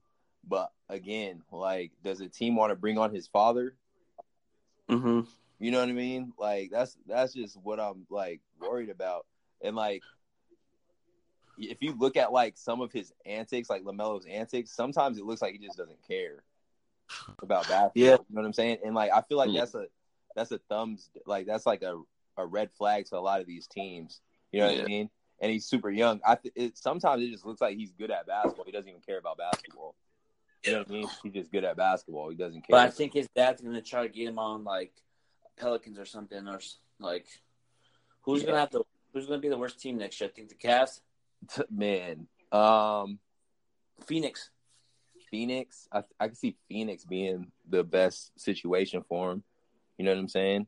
[0.47, 3.75] But again, like, does a team want to bring on his father?
[4.89, 5.21] Mm-hmm.
[5.59, 6.33] You know what I mean?
[6.37, 9.25] Like, that's that's just what I'm like worried about.
[9.61, 10.03] And like,
[11.57, 15.41] if you look at like some of his antics, like Lamelo's antics, sometimes it looks
[15.41, 16.43] like he just doesn't care
[17.41, 17.91] about basketball.
[17.95, 18.11] Yeah.
[18.11, 18.77] You know what I'm saying?
[18.85, 19.61] And like I feel like Yeah.
[19.61, 19.85] that's a
[20.35, 21.99] that's a thumbs like that's like a,
[22.37, 24.19] a red flag to a lot of these teams.
[24.51, 24.83] You know what Yeah.
[24.83, 25.09] I mean?
[25.39, 26.19] And he's super young.
[26.25, 28.65] I th- it, sometimes it just looks like he's good at basketball.
[28.65, 29.95] He doesn't even care about basketball.
[30.65, 31.07] You know what I mean?
[31.23, 32.29] He's just good at basketball.
[32.29, 32.67] He doesn't care.
[32.71, 34.93] But I think his dad's gonna try to get him on like
[35.57, 36.59] Pelicans or something, or
[36.99, 37.27] like
[38.21, 38.47] who's Yeah.
[38.47, 40.29] gonna have to who's gonna be the worst team next year?
[40.29, 40.99] I think the Cavs,
[41.69, 43.19] man, um,
[44.05, 44.49] Phoenix.
[45.29, 45.87] Phoenix.
[45.91, 49.43] I I can see Phoenix being the best situation for him.
[49.97, 50.67] You know what I'm saying?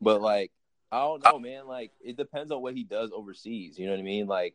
[0.00, 0.52] But like,
[0.90, 1.66] I don't know, man.
[1.66, 3.78] Like, it depends on what he does overseas.
[3.78, 4.26] You know what I mean?
[4.26, 4.54] Like,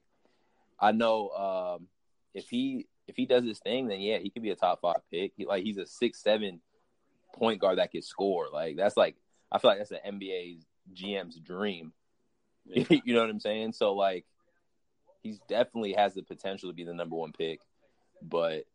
[0.80, 1.88] I know um,
[2.34, 5.02] if he if he does his thing, then yeah, he could be a top five
[5.12, 5.34] pick.
[5.38, 6.62] He, like, he's a six seven
[7.34, 8.48] point guard that can score.
[8.52, 9.16] Like, that's like
[9.52, 10.60] I feel like that's an NBA
[10.94, 11.94] GM's dream.
[12.66, 12.86] Yeah.
[13.04, 13.74] you know what I'm saying?
[13.74, 14.26] So like,
[15.24, 17.62] he's definitely has the potential to be the number one pick,
[18.22, 18.66] but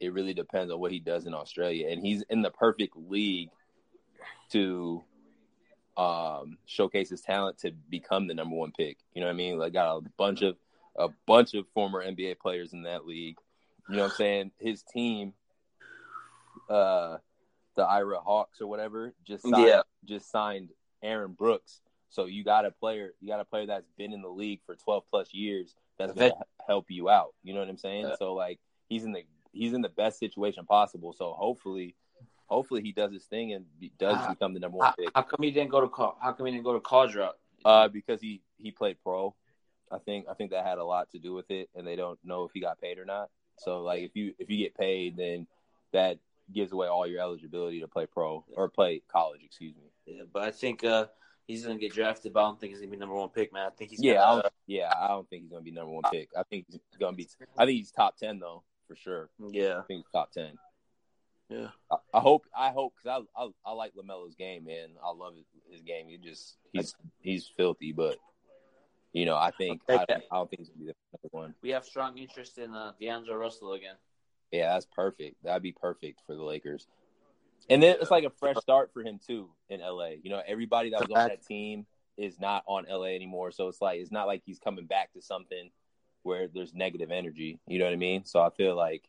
[0.00, 1.88] it really depends on what he does in Australia.
[1.90, 3.50] And he's in the perfect league
[4.50, 5.02] to
[5.96, 8.96] um, showcase his talent to become the number one pick.
[9.14, 9.58] You know what I mean?
[9.58, 10.56] Like got a bunch of
[10.96, 13.36] a bunch of former NBA players in that league.
[13.88, 14.50] You know what I'm saying?
[14.58, 15.34] His team,
[16.68, 17.18] uh,
[17.76, 19.82] the Ira Hawks or whatever, just signed, Yeah.
[20.04, 20.70] just signed
[21.02, 24.28] Aaron Brooks So you got a player, you got a player that's been in the
[24.28, 25.74] league for 12 plus years
[26.06, 26.36] that's going to
[26.66, 27.34] help you out.
[27.42, 28.08] You know what I'm saying?
[28.08, 28.16] Yeah.
[28.18, 28.58] So like
[28.88, 31.12] he's in the he's in the best situation possible.
[31.12, 31.94] So hopefully,
[32.46, 35.08] hopefully he does his thing and be, does Ah, become the number one How, pick.
[35.14, 36.16] how come he didn't go to call?
[36.20, 37.36] How come he didn't go to college route?
[37.64, 39.34] Uh, because he he played pro.
[39.92, 42.18] I think I think that had a lot to do with it, and they don't
[42.24, 43.28] know if he got paid or not.
[43.58, 45.46] So like if you if you get paid, then
[45.92, 46.18] that
[46.52, 49.42] gives away all your eligibility to play pro or play college.
[49.44, 49.90] Excuse me.
[50.06, 51.06] Yeah, but I think uh,
[51.50, 52.32] he's gonna get drafted.
[52.32, 53.66] But I don't think he's gonna be number one pick, man.
[53.66, 54.92] I think he's Yeah, Gonna, don't, yeah.
[54.96, 56.28] I don't think he's gonna be number one pick.
[56.36, 57.28] I think he's gonna be.
[57.58, 59.28] I think he's top ten though for sure.
[59.50, 60.52] yeah, I think he's top ten.
[61.48, 61.68] yeah.
[61.90, 62.44] I, I hope.
[62.56, 64.90] I hope because I, I I like Lamelo's game, man.
[65.04, 66.06] I love his, his game.
[66.08, 68.16] He just he's he's filthy, but
[69.12, 70.04] you know I think I.
[70.08, 71.54] I don't think he's gonna be the number one.
[71.62, 73.96] We have strong interest in uh, D'Angelo Russell again.
[74.52, 75.36] Yeah, that's perfect.
[75.44, 76.88] That'd be perfect for the Lakers.
[77.70, 80.10] And then it's like a fresh start for him too in LA.
[80.22, 83.80] You know, everybody that was on that team is not on LA anymore, so it's
[83.80, 85.70] like it's not like he's coming back to something
[86.22, 87.60] where there's negative energy.
[87.66, 88.24] You know what I mean?
[88.24, 89.08] So I feel like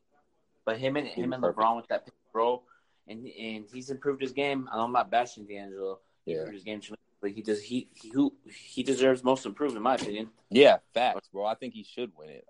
[0.63, 2.63] But him and him and LeBron with that pick and roll,
[3.07, 4.69] and and he's improved his game.
[4.71, 5.99] I'm not bashing D'Angelo.
[6.25, 7.33] He yeah, his game tremendously.
[7.33, 10.29] He does he he who he deserves most improved in my opinion.
[10.51, 11.45] yeah, facts, bro.
[11.45, 12.45] I think he should win it.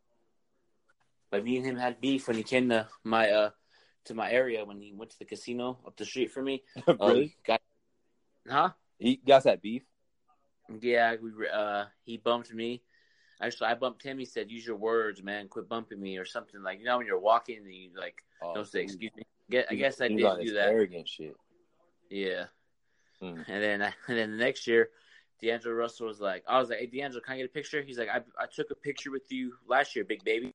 [1.29, 3.49] But me and him had beef when he came to my uh
[4.05, 6.63] to my area when he went to the casino up the street from me.
[6.87, 7.35] Really?
[7.45, 7.61] got,
[8.47, 8.69] huh?
[8.97, 9.83] He got that beef.
[10.81, 12.81] Yeah, we uh he bumped me.
[13.41, 14.19] Actually, I bumped him.
[14.19, 15.47] He said, "Use your words, man.
[15.47, 18.53] Quit bumping me," or something like you know when you're walking and you like Oh,
[18.53, 19.23] don't say excuse me.
[19.49, 20.69] Get, I guess I did do that.
[20.69, 21.35] Arrogant shit.
[22.09, 22.45] Yeah.
[23.19, 23.41] Hmm.
[23.47, 24.89] And then and then the next year,
[25.41, 27.81] D'Angelo Russell was like, I was like, hey D'Angelo, can I get a picture?
[27.81, 30.51] He's like, I I took a picture with you last year, big baby.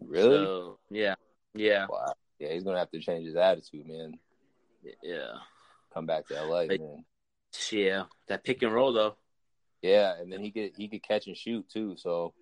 [0.00, 0.44] Really?
[0.44, 1.14] So, yeah,
[1.56, 2.12] yeah, wow.
[2.38, 4.18] Yeah, he's gonna have to change his attitude, man.
[5.02, 5.32] yeah,
[5.92, 7.04] Come back to LA, Like- man.
[7.70, 8.04] yeah.
[8.28, 9.16] That pick and roll though.
[9.82, 11.96] Yeah, and then he could he could catch and shoot too.
[11.96, 12.34] So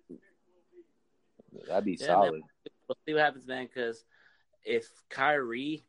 [1.67, 2.41] that'd be Yeah, solid.
[2.87, 3.65] We'll see what happens, man.
[3.65, 4.03] Because
[4.63, 5.85] if Kyrie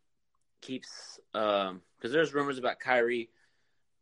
[0.60, 3.30] keeps, um, because there's rumors about Kyrie,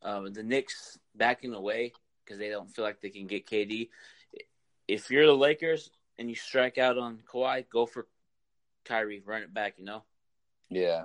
[0.03, 1.93] um, the Knicks backing away
[2.25, 3.89] because they don't feel like they can get KD.
[4.87, 8.07] If you're the Lakers and you strike out on Kawhi, go for
[8.85, 9.75] Kyrie, run it back.
[9.79, 10.05] You know
[10.71, 11.05] Yeah,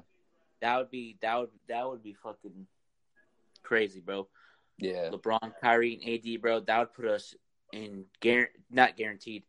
[0.62, 2.68] that would be that would that would be fucking
[3.63, 4.28] crazy, bro.
[4.78, 7.36] yeah, LeBron, Kyrie, and AD, bro, that would put us
[7.72, 9.44] in guar- not guaranteed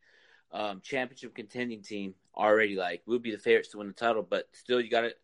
[0.53, 2.75] um, championship contending team already.
[2.77, 5.15] Like we'd be the favorites to win the title, but still, you got to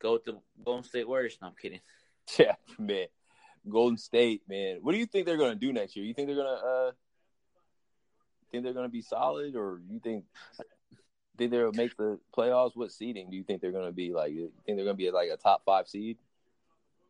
[0.00, 1.38] go with the Golden State Warriors.
[1.40, 1.80] No, I'm kidding.
[2.38, 3.06] yeah, man.
[3.68, 4.78] Golden State, man.
[4.80, 6.04] What do you think they're gonna do next year?
[6.04, 6.90] You think they're gonna uh
[8.50, 10.24] think they're gonna be solid, or you think
[11.36, 12.72] think they'll make the playoffs?
[12.74, 14.12] What seeding do you think they're gonna be?
[14.12, 16.18] Like, you think they're gonna be like a top five seed?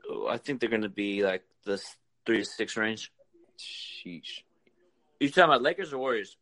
[0.09, 1.83] Oh, I think they're going to be like the
[2.25, 3.13] three to six range.
[3.59, 4.43] Sheesh.
[5.21, 6.37] You talking about Lakers or Warriors?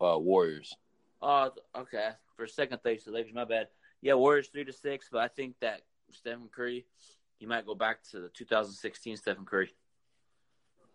[0.00, 0.74] Uh, Warriors.
[1.20, 2.10] Oh, okay.
[2.36, 3.34] For a second, thanks to Lakers.
[3.34, 3.68] My bad.
[4.00, 6.86] Yeah, Warriors three to six, but I think that Stephen Curry,
[7.38, 9.74] he might go back to the 2016 Stephen Curry.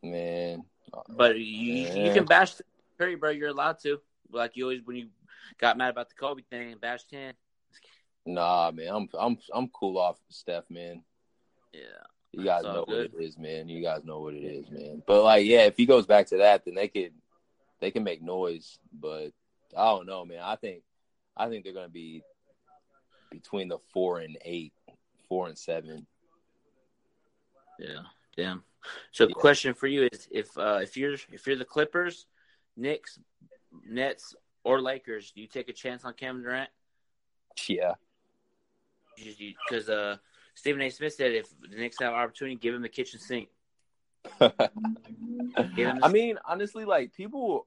[0.01, 0.63] Man,
[1.09, 2.53] But you, you can bash
[2.97, 3.31] Curry, bro.
[3.31, 3.99] You're allowed to.
[4.31, 5.07] Like you always when you
[5.59, 7.33] got mad about the Kobe thing and bashed him.
[8.25, 8.87] nah, man.
[8.93, 11.03] I'm I'm I'm cool off Steph, man.
[11.73, 11.81] Yeah.
[12.31, 13.11] You guys know good.
[13.11, 13.67] what it is, man.
[13.69, 15.01] You guys know what it is, man.
[15.07, 17.13] But like, yeah, if he goes back to that, then they could
[17.79, 18.77] they can make noise.
[18.93, 19.31] But
[19.75, 20.41] I don't know, man.
[20.43, 20.83] I think
[21.35, 22.23] I think they're gonna be
[23.31, 24.73] between the four and eight,
[25.27, 26.05] four and seven.
[27.79, 28.01] Yeah.
[28.37, 28.63] Damn.
[29.11, 29.41] So the Yeah.
[29.41, 32.25] question for you is if uh, if you're if you're the Clippers,
[32.77, 33.19] Knicks,
[33.87, 34.35] Nets,
[34.69, 36.69] or Lakers, do you take a chance on Kevin Durant?
[37.67, 37.93] Yeah,
[39.17, 40.17] Because uh,
[40.53, 40.89] Stephen A.
[40.89, 43.49] Smith said if the Knicks have opportunity, give him the kitchen sink.
[44.39, 47.65] I mean, honestly, like people,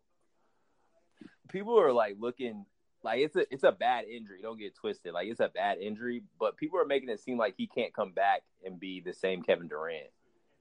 [1.50, 2.66] people are like looking
[3.02, 4.38] like it's a it's a bad injury.
[4.40, 5.12] Don't get twisted.
[5.12, 8.12] Like it's a bad injury, but people are making it seem like he can't come
[8.12, 10.06] back and be the same Kevin Durant.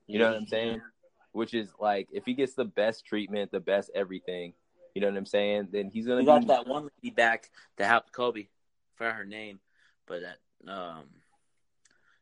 [0.07, 0.81] You know what I'm saying?
[1.33, 4.53] Which is like if he gets the best treatment, the best everything,
[4.93, 5.69] you know what I'm saying?
[5.71, 8.47] Then he's gonna We got be that one lady back that helped Kobe.
[8.95, 9.59] Forgot her name,
[10.05, 11.05] but that um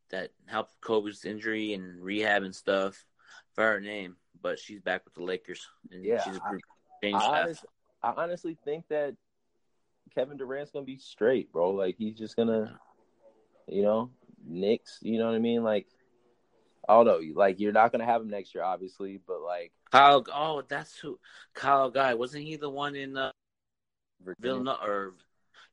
[0.09, 3.05] that helped Kobe's injury and rehab and stuff.
[3.53, 5.67] For her name, but she's back with the Lakers.
[5.91, 7.65] And Yeah, she's a I- I, honest,
[8.03, 9.15] I honestly think that
[10.13, 11.71] Kevin Durant's gonna be straight, bro.
[11.71, 12.79] Like he's just gonna,
[13.67, 14.11] you know,
[14.45, 14.99] Knicks.
[15.01, 15.63] You know what I mean?
[15.63, 15.87] Like,
[16.89, 17.21] I don't know.
[17.35, 21.19] Like you're not gonna have him next year, obviously, but like Kyle, oh, that's who
[21.53, 23.31] Kyle Guy wasn't he the one in uh,
[24.19, 24.83] Virginia, Villanova?
[24.83, 25.13] Or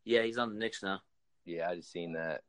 [0.04, 1.00] yeah, he's on the Knicks now.
[1.46, 2.42] yeah, I just seen that.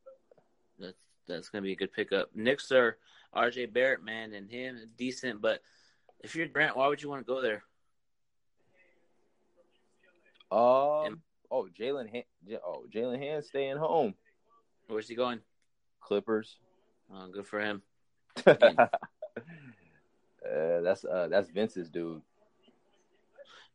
[0.77, 0.97] That's
[1.29, 2.35] that's gonna be a good pickup.
[2.35, 2.97] Knicks are
[3.31, 3.67] R.J.
[3.67, 5.41] Barrett, man, and him decent.
[5.41, 5.61] But
[6.19, 7.63] if you're Durant, why would you want to go there?
[10.51, 11.21] Um.
[11.49, 12.11] Oh, Jalen.
[12.11, 14.13] Han- oh, Jalen Hand staying home.
[14.87, 15.39] Where's he going?
[16.01, 16.57] Clippers.
[17.13, 17.81] Oh, good for him.
[18.47, 18.87] uh,
[20.81, 22.21] that's uh, that's Vince's dude.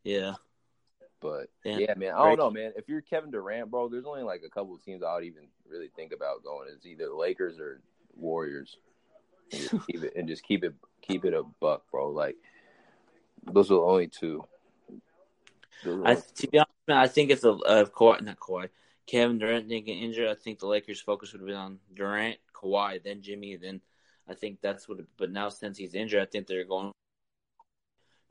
[0.05, 0.35] Yeah.
[1.21, 1.79] But Yeah.
[1.79, 2.73] yeah, man, I don't know, man.
[2.77, 5.47] If you're Kevin Durant, bro, there's only like a couple of teams I would even
[5.69, 6.69] really think about going.
[6.75, 7.81] It's either Lakers or
[8.17, 8.77] Warriors.
[9.53, 12.11] And just keep it and just keep it keep it a buck, bro.
[12.11, 12.37] Like
[13.45, 14.45] those are the only two.
[15.85, 18.69] I, to be honest, man, I think if the uh, Kawhi, not Kawhi,
[19.07, 22.39] Kevin Durant didn't get injured, I think the Lakers' focus would have been on Durant,
[22.55, 23.81] Kawhi, then Jimmy, then
[24.33, 24.99] I think that's what.
[25.19, 26.91] But now since he's injured, I think they're going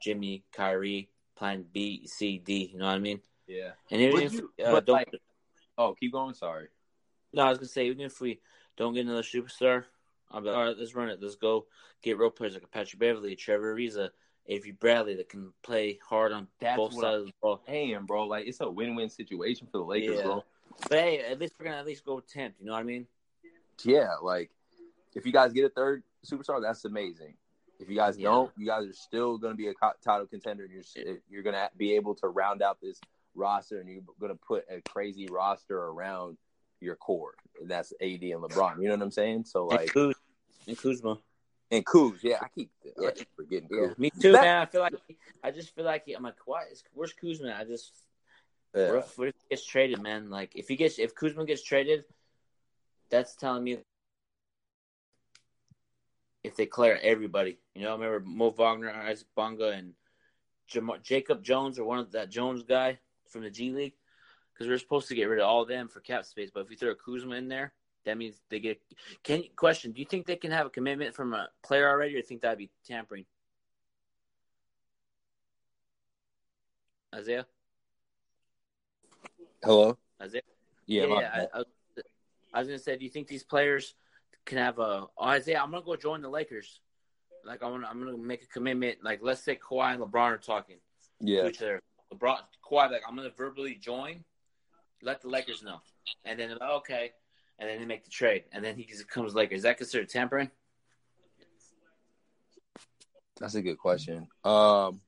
[0.02, 2.72] Jimmy, Kyrie, Plan B, C, D.
[2.74, 3.22] You know what I mean?
[3.47, 3.72] yeah.
[3.91, 5.14] And even if you- uh, don't, like-
[5.78, 6.34] Oh, keep going.
[6.34, 6.68] Sorry.
[7.34, 8.41] no, I was gonna say even if we
[8.78, 9.86] don't get another superstar,
[10.32, 10.78] I'll be all right.
[10.78, 11.22] Let's run it.
[11.22, 11.68] Let's go
[12.02, 14.10] get role players like Patrick Beverley, Trevor Ariza,
[14.47, 17.64] Avery Bradley that can play hard on That's both sides of the ball.
[17.68, 18.26] Damn, bro.
[18.26, 20.24] Like it's a win-win situation for the Lakers, Yeah.
[20.24, 20.45] bro.
[20.89, 22.60] But hey, at least we're gonna at least go tempt.
[22.60, 23.08] You know what I mean?
[23.84, 24.52] Yeah, like
[25.16, 27.34] if you guys get a third superstar, that's amazing.
[27.80, 28.30] If you guys Yeah.
[28.30, 31.55] don't, you guys are still going to be a title contender, and you're you're going
[31.55, 32.99] to be able to round out this
[33.36, 36.38] roster, and you're going to put a crazy roster around
[36.80, 38.82] your core, and that's AD and LeBron.
[38.82, 39.45] You know what I'm saying?
[39.45, 40.14] So And like, Kuz,
[40.68, 41.18] and Kuzma.
[41.72, 43.12] and Kuz, yeah, I keep, I Yeah.
[43.12, 44.62] keep forgetting Yeah, me too, That- man.
[44.62, 44.93] I feel like
[45.43, 47.55] I just feel like I'm like, why where's Kuzma?
[47.59, 47.93] I just
[48.76, 48.89] Yeah.
[48.89, 50.30] what if, what if he gets traded, man?
[50.30, 52.05] Like if he gets if Kuzma gets traded,
[53.09, 53.80] that's telling me
[56.44, 57.58] if they clear everybody.
[57.76, 59.94] You know, I remember Mo Wagner, Isaac Bonga, and
[60.68, 63.94] Jam- Jacob Jones or one of that Jones guy from the G League.
[64.54, 66.62] Because we are supposed to get rid of all of them for cap space, but
[66.62, 67.74] if we throw a Kuzma in there,
[68.06, 68.82] that means they get.
[69.24, 69.92] Can question?
[69.92, 72.58] Do you think they can have a commitment from a player already, or think that'd
[72.58, 73.26] be tampering?
[77.14, 77.46] Isaiah,
[79.64, 79.98] Hello.
[80.22, 80.42] Isaiah.
[80.86, 81.64] Yeah, my- I, I,
[82.54, 83.96] I was gonna say, do you think these players
[84.46, 85.08] can have a?
[85.18, 86.80] Oh, Isaiah, I'm gonna go join the Lakers.
[87.46, 89.00] Like I'm gonna, I'm gonna make a commitment.
[89.04, 90.78] Like let's say Kawhi and LeBron are talking
[91.20, 91.82] yeah, to each other.
[92.14, 92.38] LeBron,
[92.70, 94.24] Kawhi, like I'm gonna verbally join.
[95.04, 95.82] Let the Lakers know,
[96.26, 97.12] and then like, okay,
[97.58, 99.58] and then they make the trade, and then he comes Lakers.
[99.58, 100.52] Is that considered tampering?
[103.42, 104.28] that's a good question.
[104.44, 105.02] Um,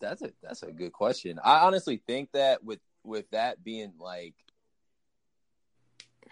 [0.00, 1.38] that's a that's a good question.
[1.44, 4.34] I honestly think that with with that being like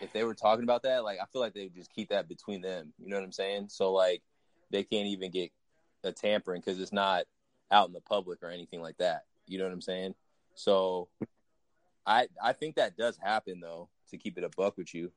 [0.04, 2.28] if they were talking about that, like I feel like they would just keep that
[2.28, 2.92] between them.
[2.98, 3.68] You know what I'm saying?
[3.70, 4.22] So like
[4.70, 5.50] they can't even get
[6.04, 7.24] a tampering because it's not
[7.70, 9.24] out in the public or anything like that.
[9.46, 10.14] You know what I'm saying?
[10.54, 11.08] So
[12.06, 13.88] I I think that does happen though.
[14.10, 15.10] To keep it a buck with you,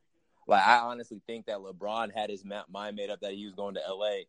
[0.47, 3.75] like I honestly think that LeBron had his mind made up that he was going
[3.75, 4.23] to LA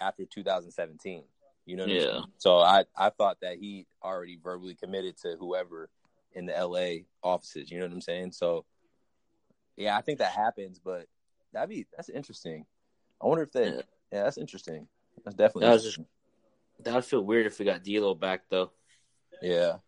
[0.00, 1.22] after 2017.
[1.66, 2.20] You know what I'm Yeah.
[2.38, 5.90] So I I thought that he already verbally committed to whoever
[6.32, 7.70] in the LA offices.
[7.70, 8.32] You know what I'm saying?
[8.32, 8.64] So
[9.78, 11.06] yeah, I think that happens, but
[11.52, 12.66] that'd be that's interesting.
[13.22, 13.66] I wonder if that.
[13.66, 13.80] Yeah.
[14.12, 14.88] Yeah, that's interesting.
[15.24, 15.66] That's definitely.
[15.66, 16.14] That was just- interesting.
[16.84, 18.70] That would feel weird if we got D'Lo back though.
[19.42, 19.78] Yeah,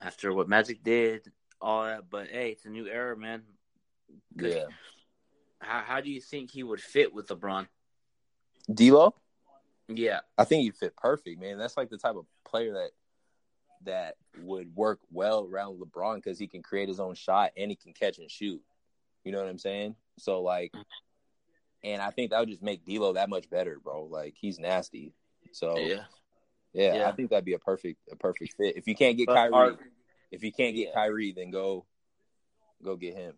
[0.00, 2.10] After what Magic did, all that.
[2.10, 3.42] But hey, it's a new era, man.
[4.36, 4.54] Good.
[4.54, 4.64] yeah.
[5.60, 7.68] How how do you think he would fit with LeBron?
[8.72, 9.14] D'Lo,
[9.88, 11.56] Yeah, I think he'd fit perfect, man.
[11.58, 12.90] That's like the type of player that
[13.84, 17.76] that would work well around LeBron because he can create his own shot and he
[17.76, 18.60] can catch and shoot.
[19.24, 19.96] You know what I'm saying?
[20.18, 20.72] So like,
[21.84, 24.04] and I think that would just make D'Lo that much better, bro.
[24.04, 25.14] Like he's nasty.
[25.52, 26.04] So yeah,
[26.72, 26.94] yeah.
[26.94, 27.08] Yeah.
[27.08, 28.76] I think that'd be a perfect a perfect fit.
[28.76, 29.78] If you can't get But Kyrie, are-
[30.30, 30.94] if you can't get Yeah.
[30.94, 31.86] Kyrie, then go
[32.82, 33.34] go get him.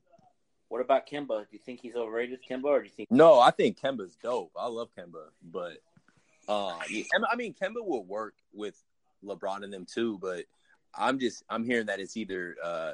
[0.69, 1.41] What about Kemba?
[1.43, 3.11] Do you think he's overrated, Kemba, or do you think?
[3.11, 4.53] No, I think Kemba's dope.
[4.59, 5.79] I love Kemba, but
[6.49, 8.83] uh, yeah, I mean Kemba will work with
[9.25, 10.19] LeBron and them too.
[10.21, 10.45] But
[10.95, 12.93] I'm just I'm hearing that it's either uh,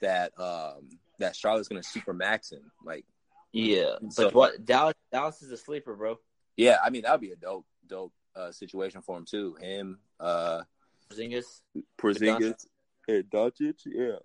[0.00, 2.70] that um, that Charlotte's gonna super max him.
[2.84, 3.04] Like,
[3.52, 4.94] Yeah, but what Dallas?
[5.12, 6.18] Dallas is a sleeper, bro.
[6.56, 9.56] yeah, I mean that would be a dope dope uh, situation for him too.
[9.60, 10.62] Him, uh,
[11.10, 11.62] Porzingis.
[11.98, 12.66] Porzingis,
[13.08, 13.80] and Doncic.
[13.86, 14.16] Yeah,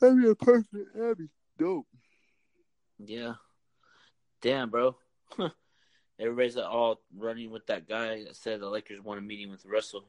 [0.00, 0.94] that'd be a perfect.
[0.94, 1.28] That'd be
[1.58, 1.86] dope.
[2.98, 3.34] Yeah.
[4.40, 4.96] Damn, bro.
[6.18, 10.04] Everybody's all running with that guy that said the Lakers want a meeting with Russell.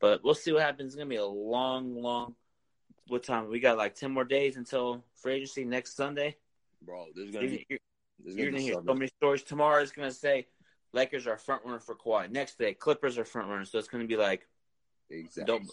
[0.00, 0.88] But we'll see what happens.
[0.88, 2.34] It's gonna be a long, long.
[3.08, 3.48] What time?
[3.48, 6.36] We got like ten more days until free agency next Sunday.
[6.82, 7.78] Bro, there's gonna You're, be you're,
[8.22, 9.42] there's you're gonna gonna hear so many stories.
[9.42, 10.46] Tomorrow is gonna say
[10.92, 12.30] Lakers are front runner for Kawhi.
[12.30, 13.64] Next day, Clippers are front runner.
[13.64, 14.46] So it's gonna be like
[15.10, 15.44] exactly.
[15.44, 15.70] don't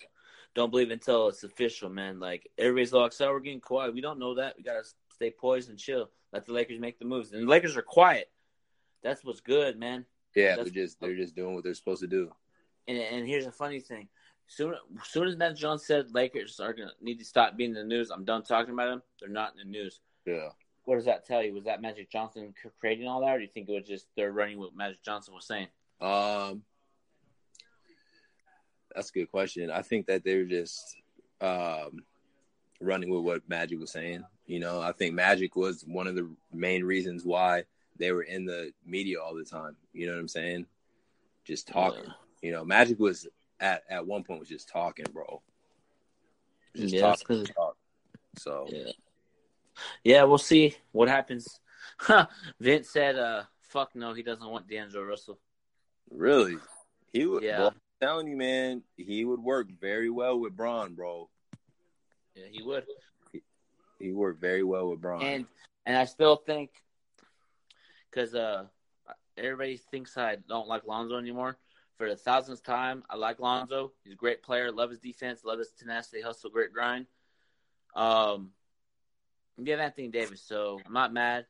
[0.55, 2.19] don't believe until it's official, man.
[2.19, 3.93] Like everybody's all excited we're getting Kawhi.
[3.93, 4.57] We don't know that.
[4.57, 4.83] We gotta
[5.13, 6.09] stay poised and chill.
[6.33, 7.31] Let the Lakers make the moves.
[7.31, 8.29] And the Lakers are quiet.
[9.03, 10.05] That's what's good, man.
[10.35, 12.31] Yeah, That's- they're just they're just doing what they're supposed to do.
[12.87, 14.07] And and here's a funny thing.
[14.47, 17.83] Soon soon as Matt Jones said Lakers are gonna need to stop being in the
[17.83, 19.01] news, I'm done talking about them.
[19.19, 19.99] They're not in the news.
[20.25, 20.49] Yeah.
[20.85, 21.53] What does that tell you?
[21.53, 24.31] Was that Magic Johnson creating all that, or do you think it was just they're
[24.31, 25.67] running what Magic Johnson was saying?
[26.01, 26.63] Um,
[28.93, 29.69] that's a good question.
[29.69, 30.95] I think that they're just
[31.39, 32.03] um,
[32.79, 34.23] running with what Magic was saying.
[34.47, 37.63] You know, I think Magic was one of the main reasons why
[38.01, 39.75] they were in the media all the time.
[39.93, 40.65] You know what I'm saying?
[41.45, 42.03] Just talking.
[42.05, 42.13] Yeah.
[42.41, 43.27] You know, Magic was
[43.59, 45.41] at at one point was just talking, bro.
[46.75, 47.77] Just Yeah, talking, talk.
[48.37, 48.91] So Yeah.
[50.03, 51.59] Yeah, we'll see what happens.
[52.59, 55.39] Vince said, uh, fuck no, he doesn't want D'Angelo Russell.
[56.09, 56.57] really,
[57.13, 57.43] he would.
[57.43, 57.57] Yeah.
[57.57, 61.29] bro, I'm telling you, man, he would work very well with Bron, bro.
[62.35, 62.85] Yeah, he would.
[63.99, 65.21] He worked very well with Bron.
[65.21, 65.45] And
[65.85, 66.71] and I still think
[68.11, 68.65] because uh,
[69.37, 71.57] everybody thinks I don't like Lonzo anymore.
[71.97, 73.91] For the thousandth time, I like Lonzo.
[74.03, 74.71] He's a great player.
[74.71, 75.43] Love his defense.
[75.45, 77.05] Love his tenacity, hustle, great grind.
[77.95, 78.51] Um,
[79.57, 81.45] we have Anthony Davis, so I'm not mad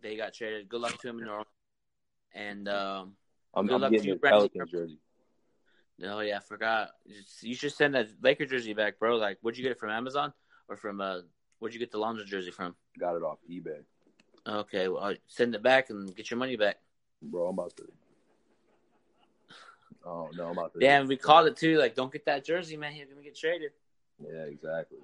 [0.00, 0.68] They got traded.
[0.68, 1.46] Good luck to him in New Orleans.
[2.34, 3.16] And um,
[3.54, 4.16] I'm, good I'm luck to you.
[4.16, 4.98] Pelicans jersey.
[6.04, 6.90] oh yeah, I forgot.
[7.40, 9.16] You should send that Laker jersey back, bro.
[9.16, 10.32] Like, where'd you get it from Amazon
[10.68, 11.20] or from uh?
[11.58, 12.74] Where'd you get the Lonzo jersey from?
[12.98, 13.82] Got it off eBay,
[14.46, 16.78] Okay, well, I'll send it back and get your money back.
[17.22, 17.48] bro.
[17.48, 17.84] I'm about to.
[20.04, 20.80] Oh no, I'm about to.
[20.80, 21.78] Damn, we called it too.
[21.78, 22.92] Like, don't get that jersey, man.
[22.92, 23.70] He's gonna get traded.
[24.20, 24.98] Yeah, exactly.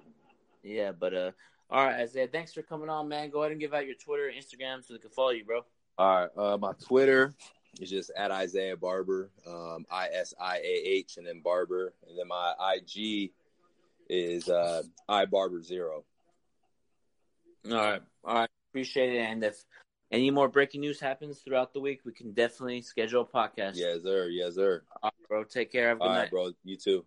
[0.63, 1.31] Yeah, but uh,
[1.69, 2.27] all right, Isaiah.
[2.27, 3.29] Thanks for coming on, man.
[3.29, 5.61] Go ahead and give out your Twitter, Instagram, so they can follow you, bro.
[5.97, 7.33] All right, uh, my Twitter
[7.79, 12.17] is just at Isaiah Barber, um, I S I A H, and then Barber, and
[12.17, 13.31] then my IG
[14.09, 16.03] is uh, I Barber Zero.
[17.69, 18.49] All right, all right.
[18.71, 19.19] Appreciate it.
[19.19, 19.63] And if
[20.11, 23.75] any more breaking news happens throughout the week, we can definitely schedule a podcast.
[23.75, 24.27] Yes, sir.
[24.29, 24.83] Yes, sir.
[25.01, 25.43] All right, bro.
[25.43, 25.89] Take care.
[25.89, 26.21] Have a good All night.
[26.21, 26.51] right, bro.
[26.63, 27.05] You too.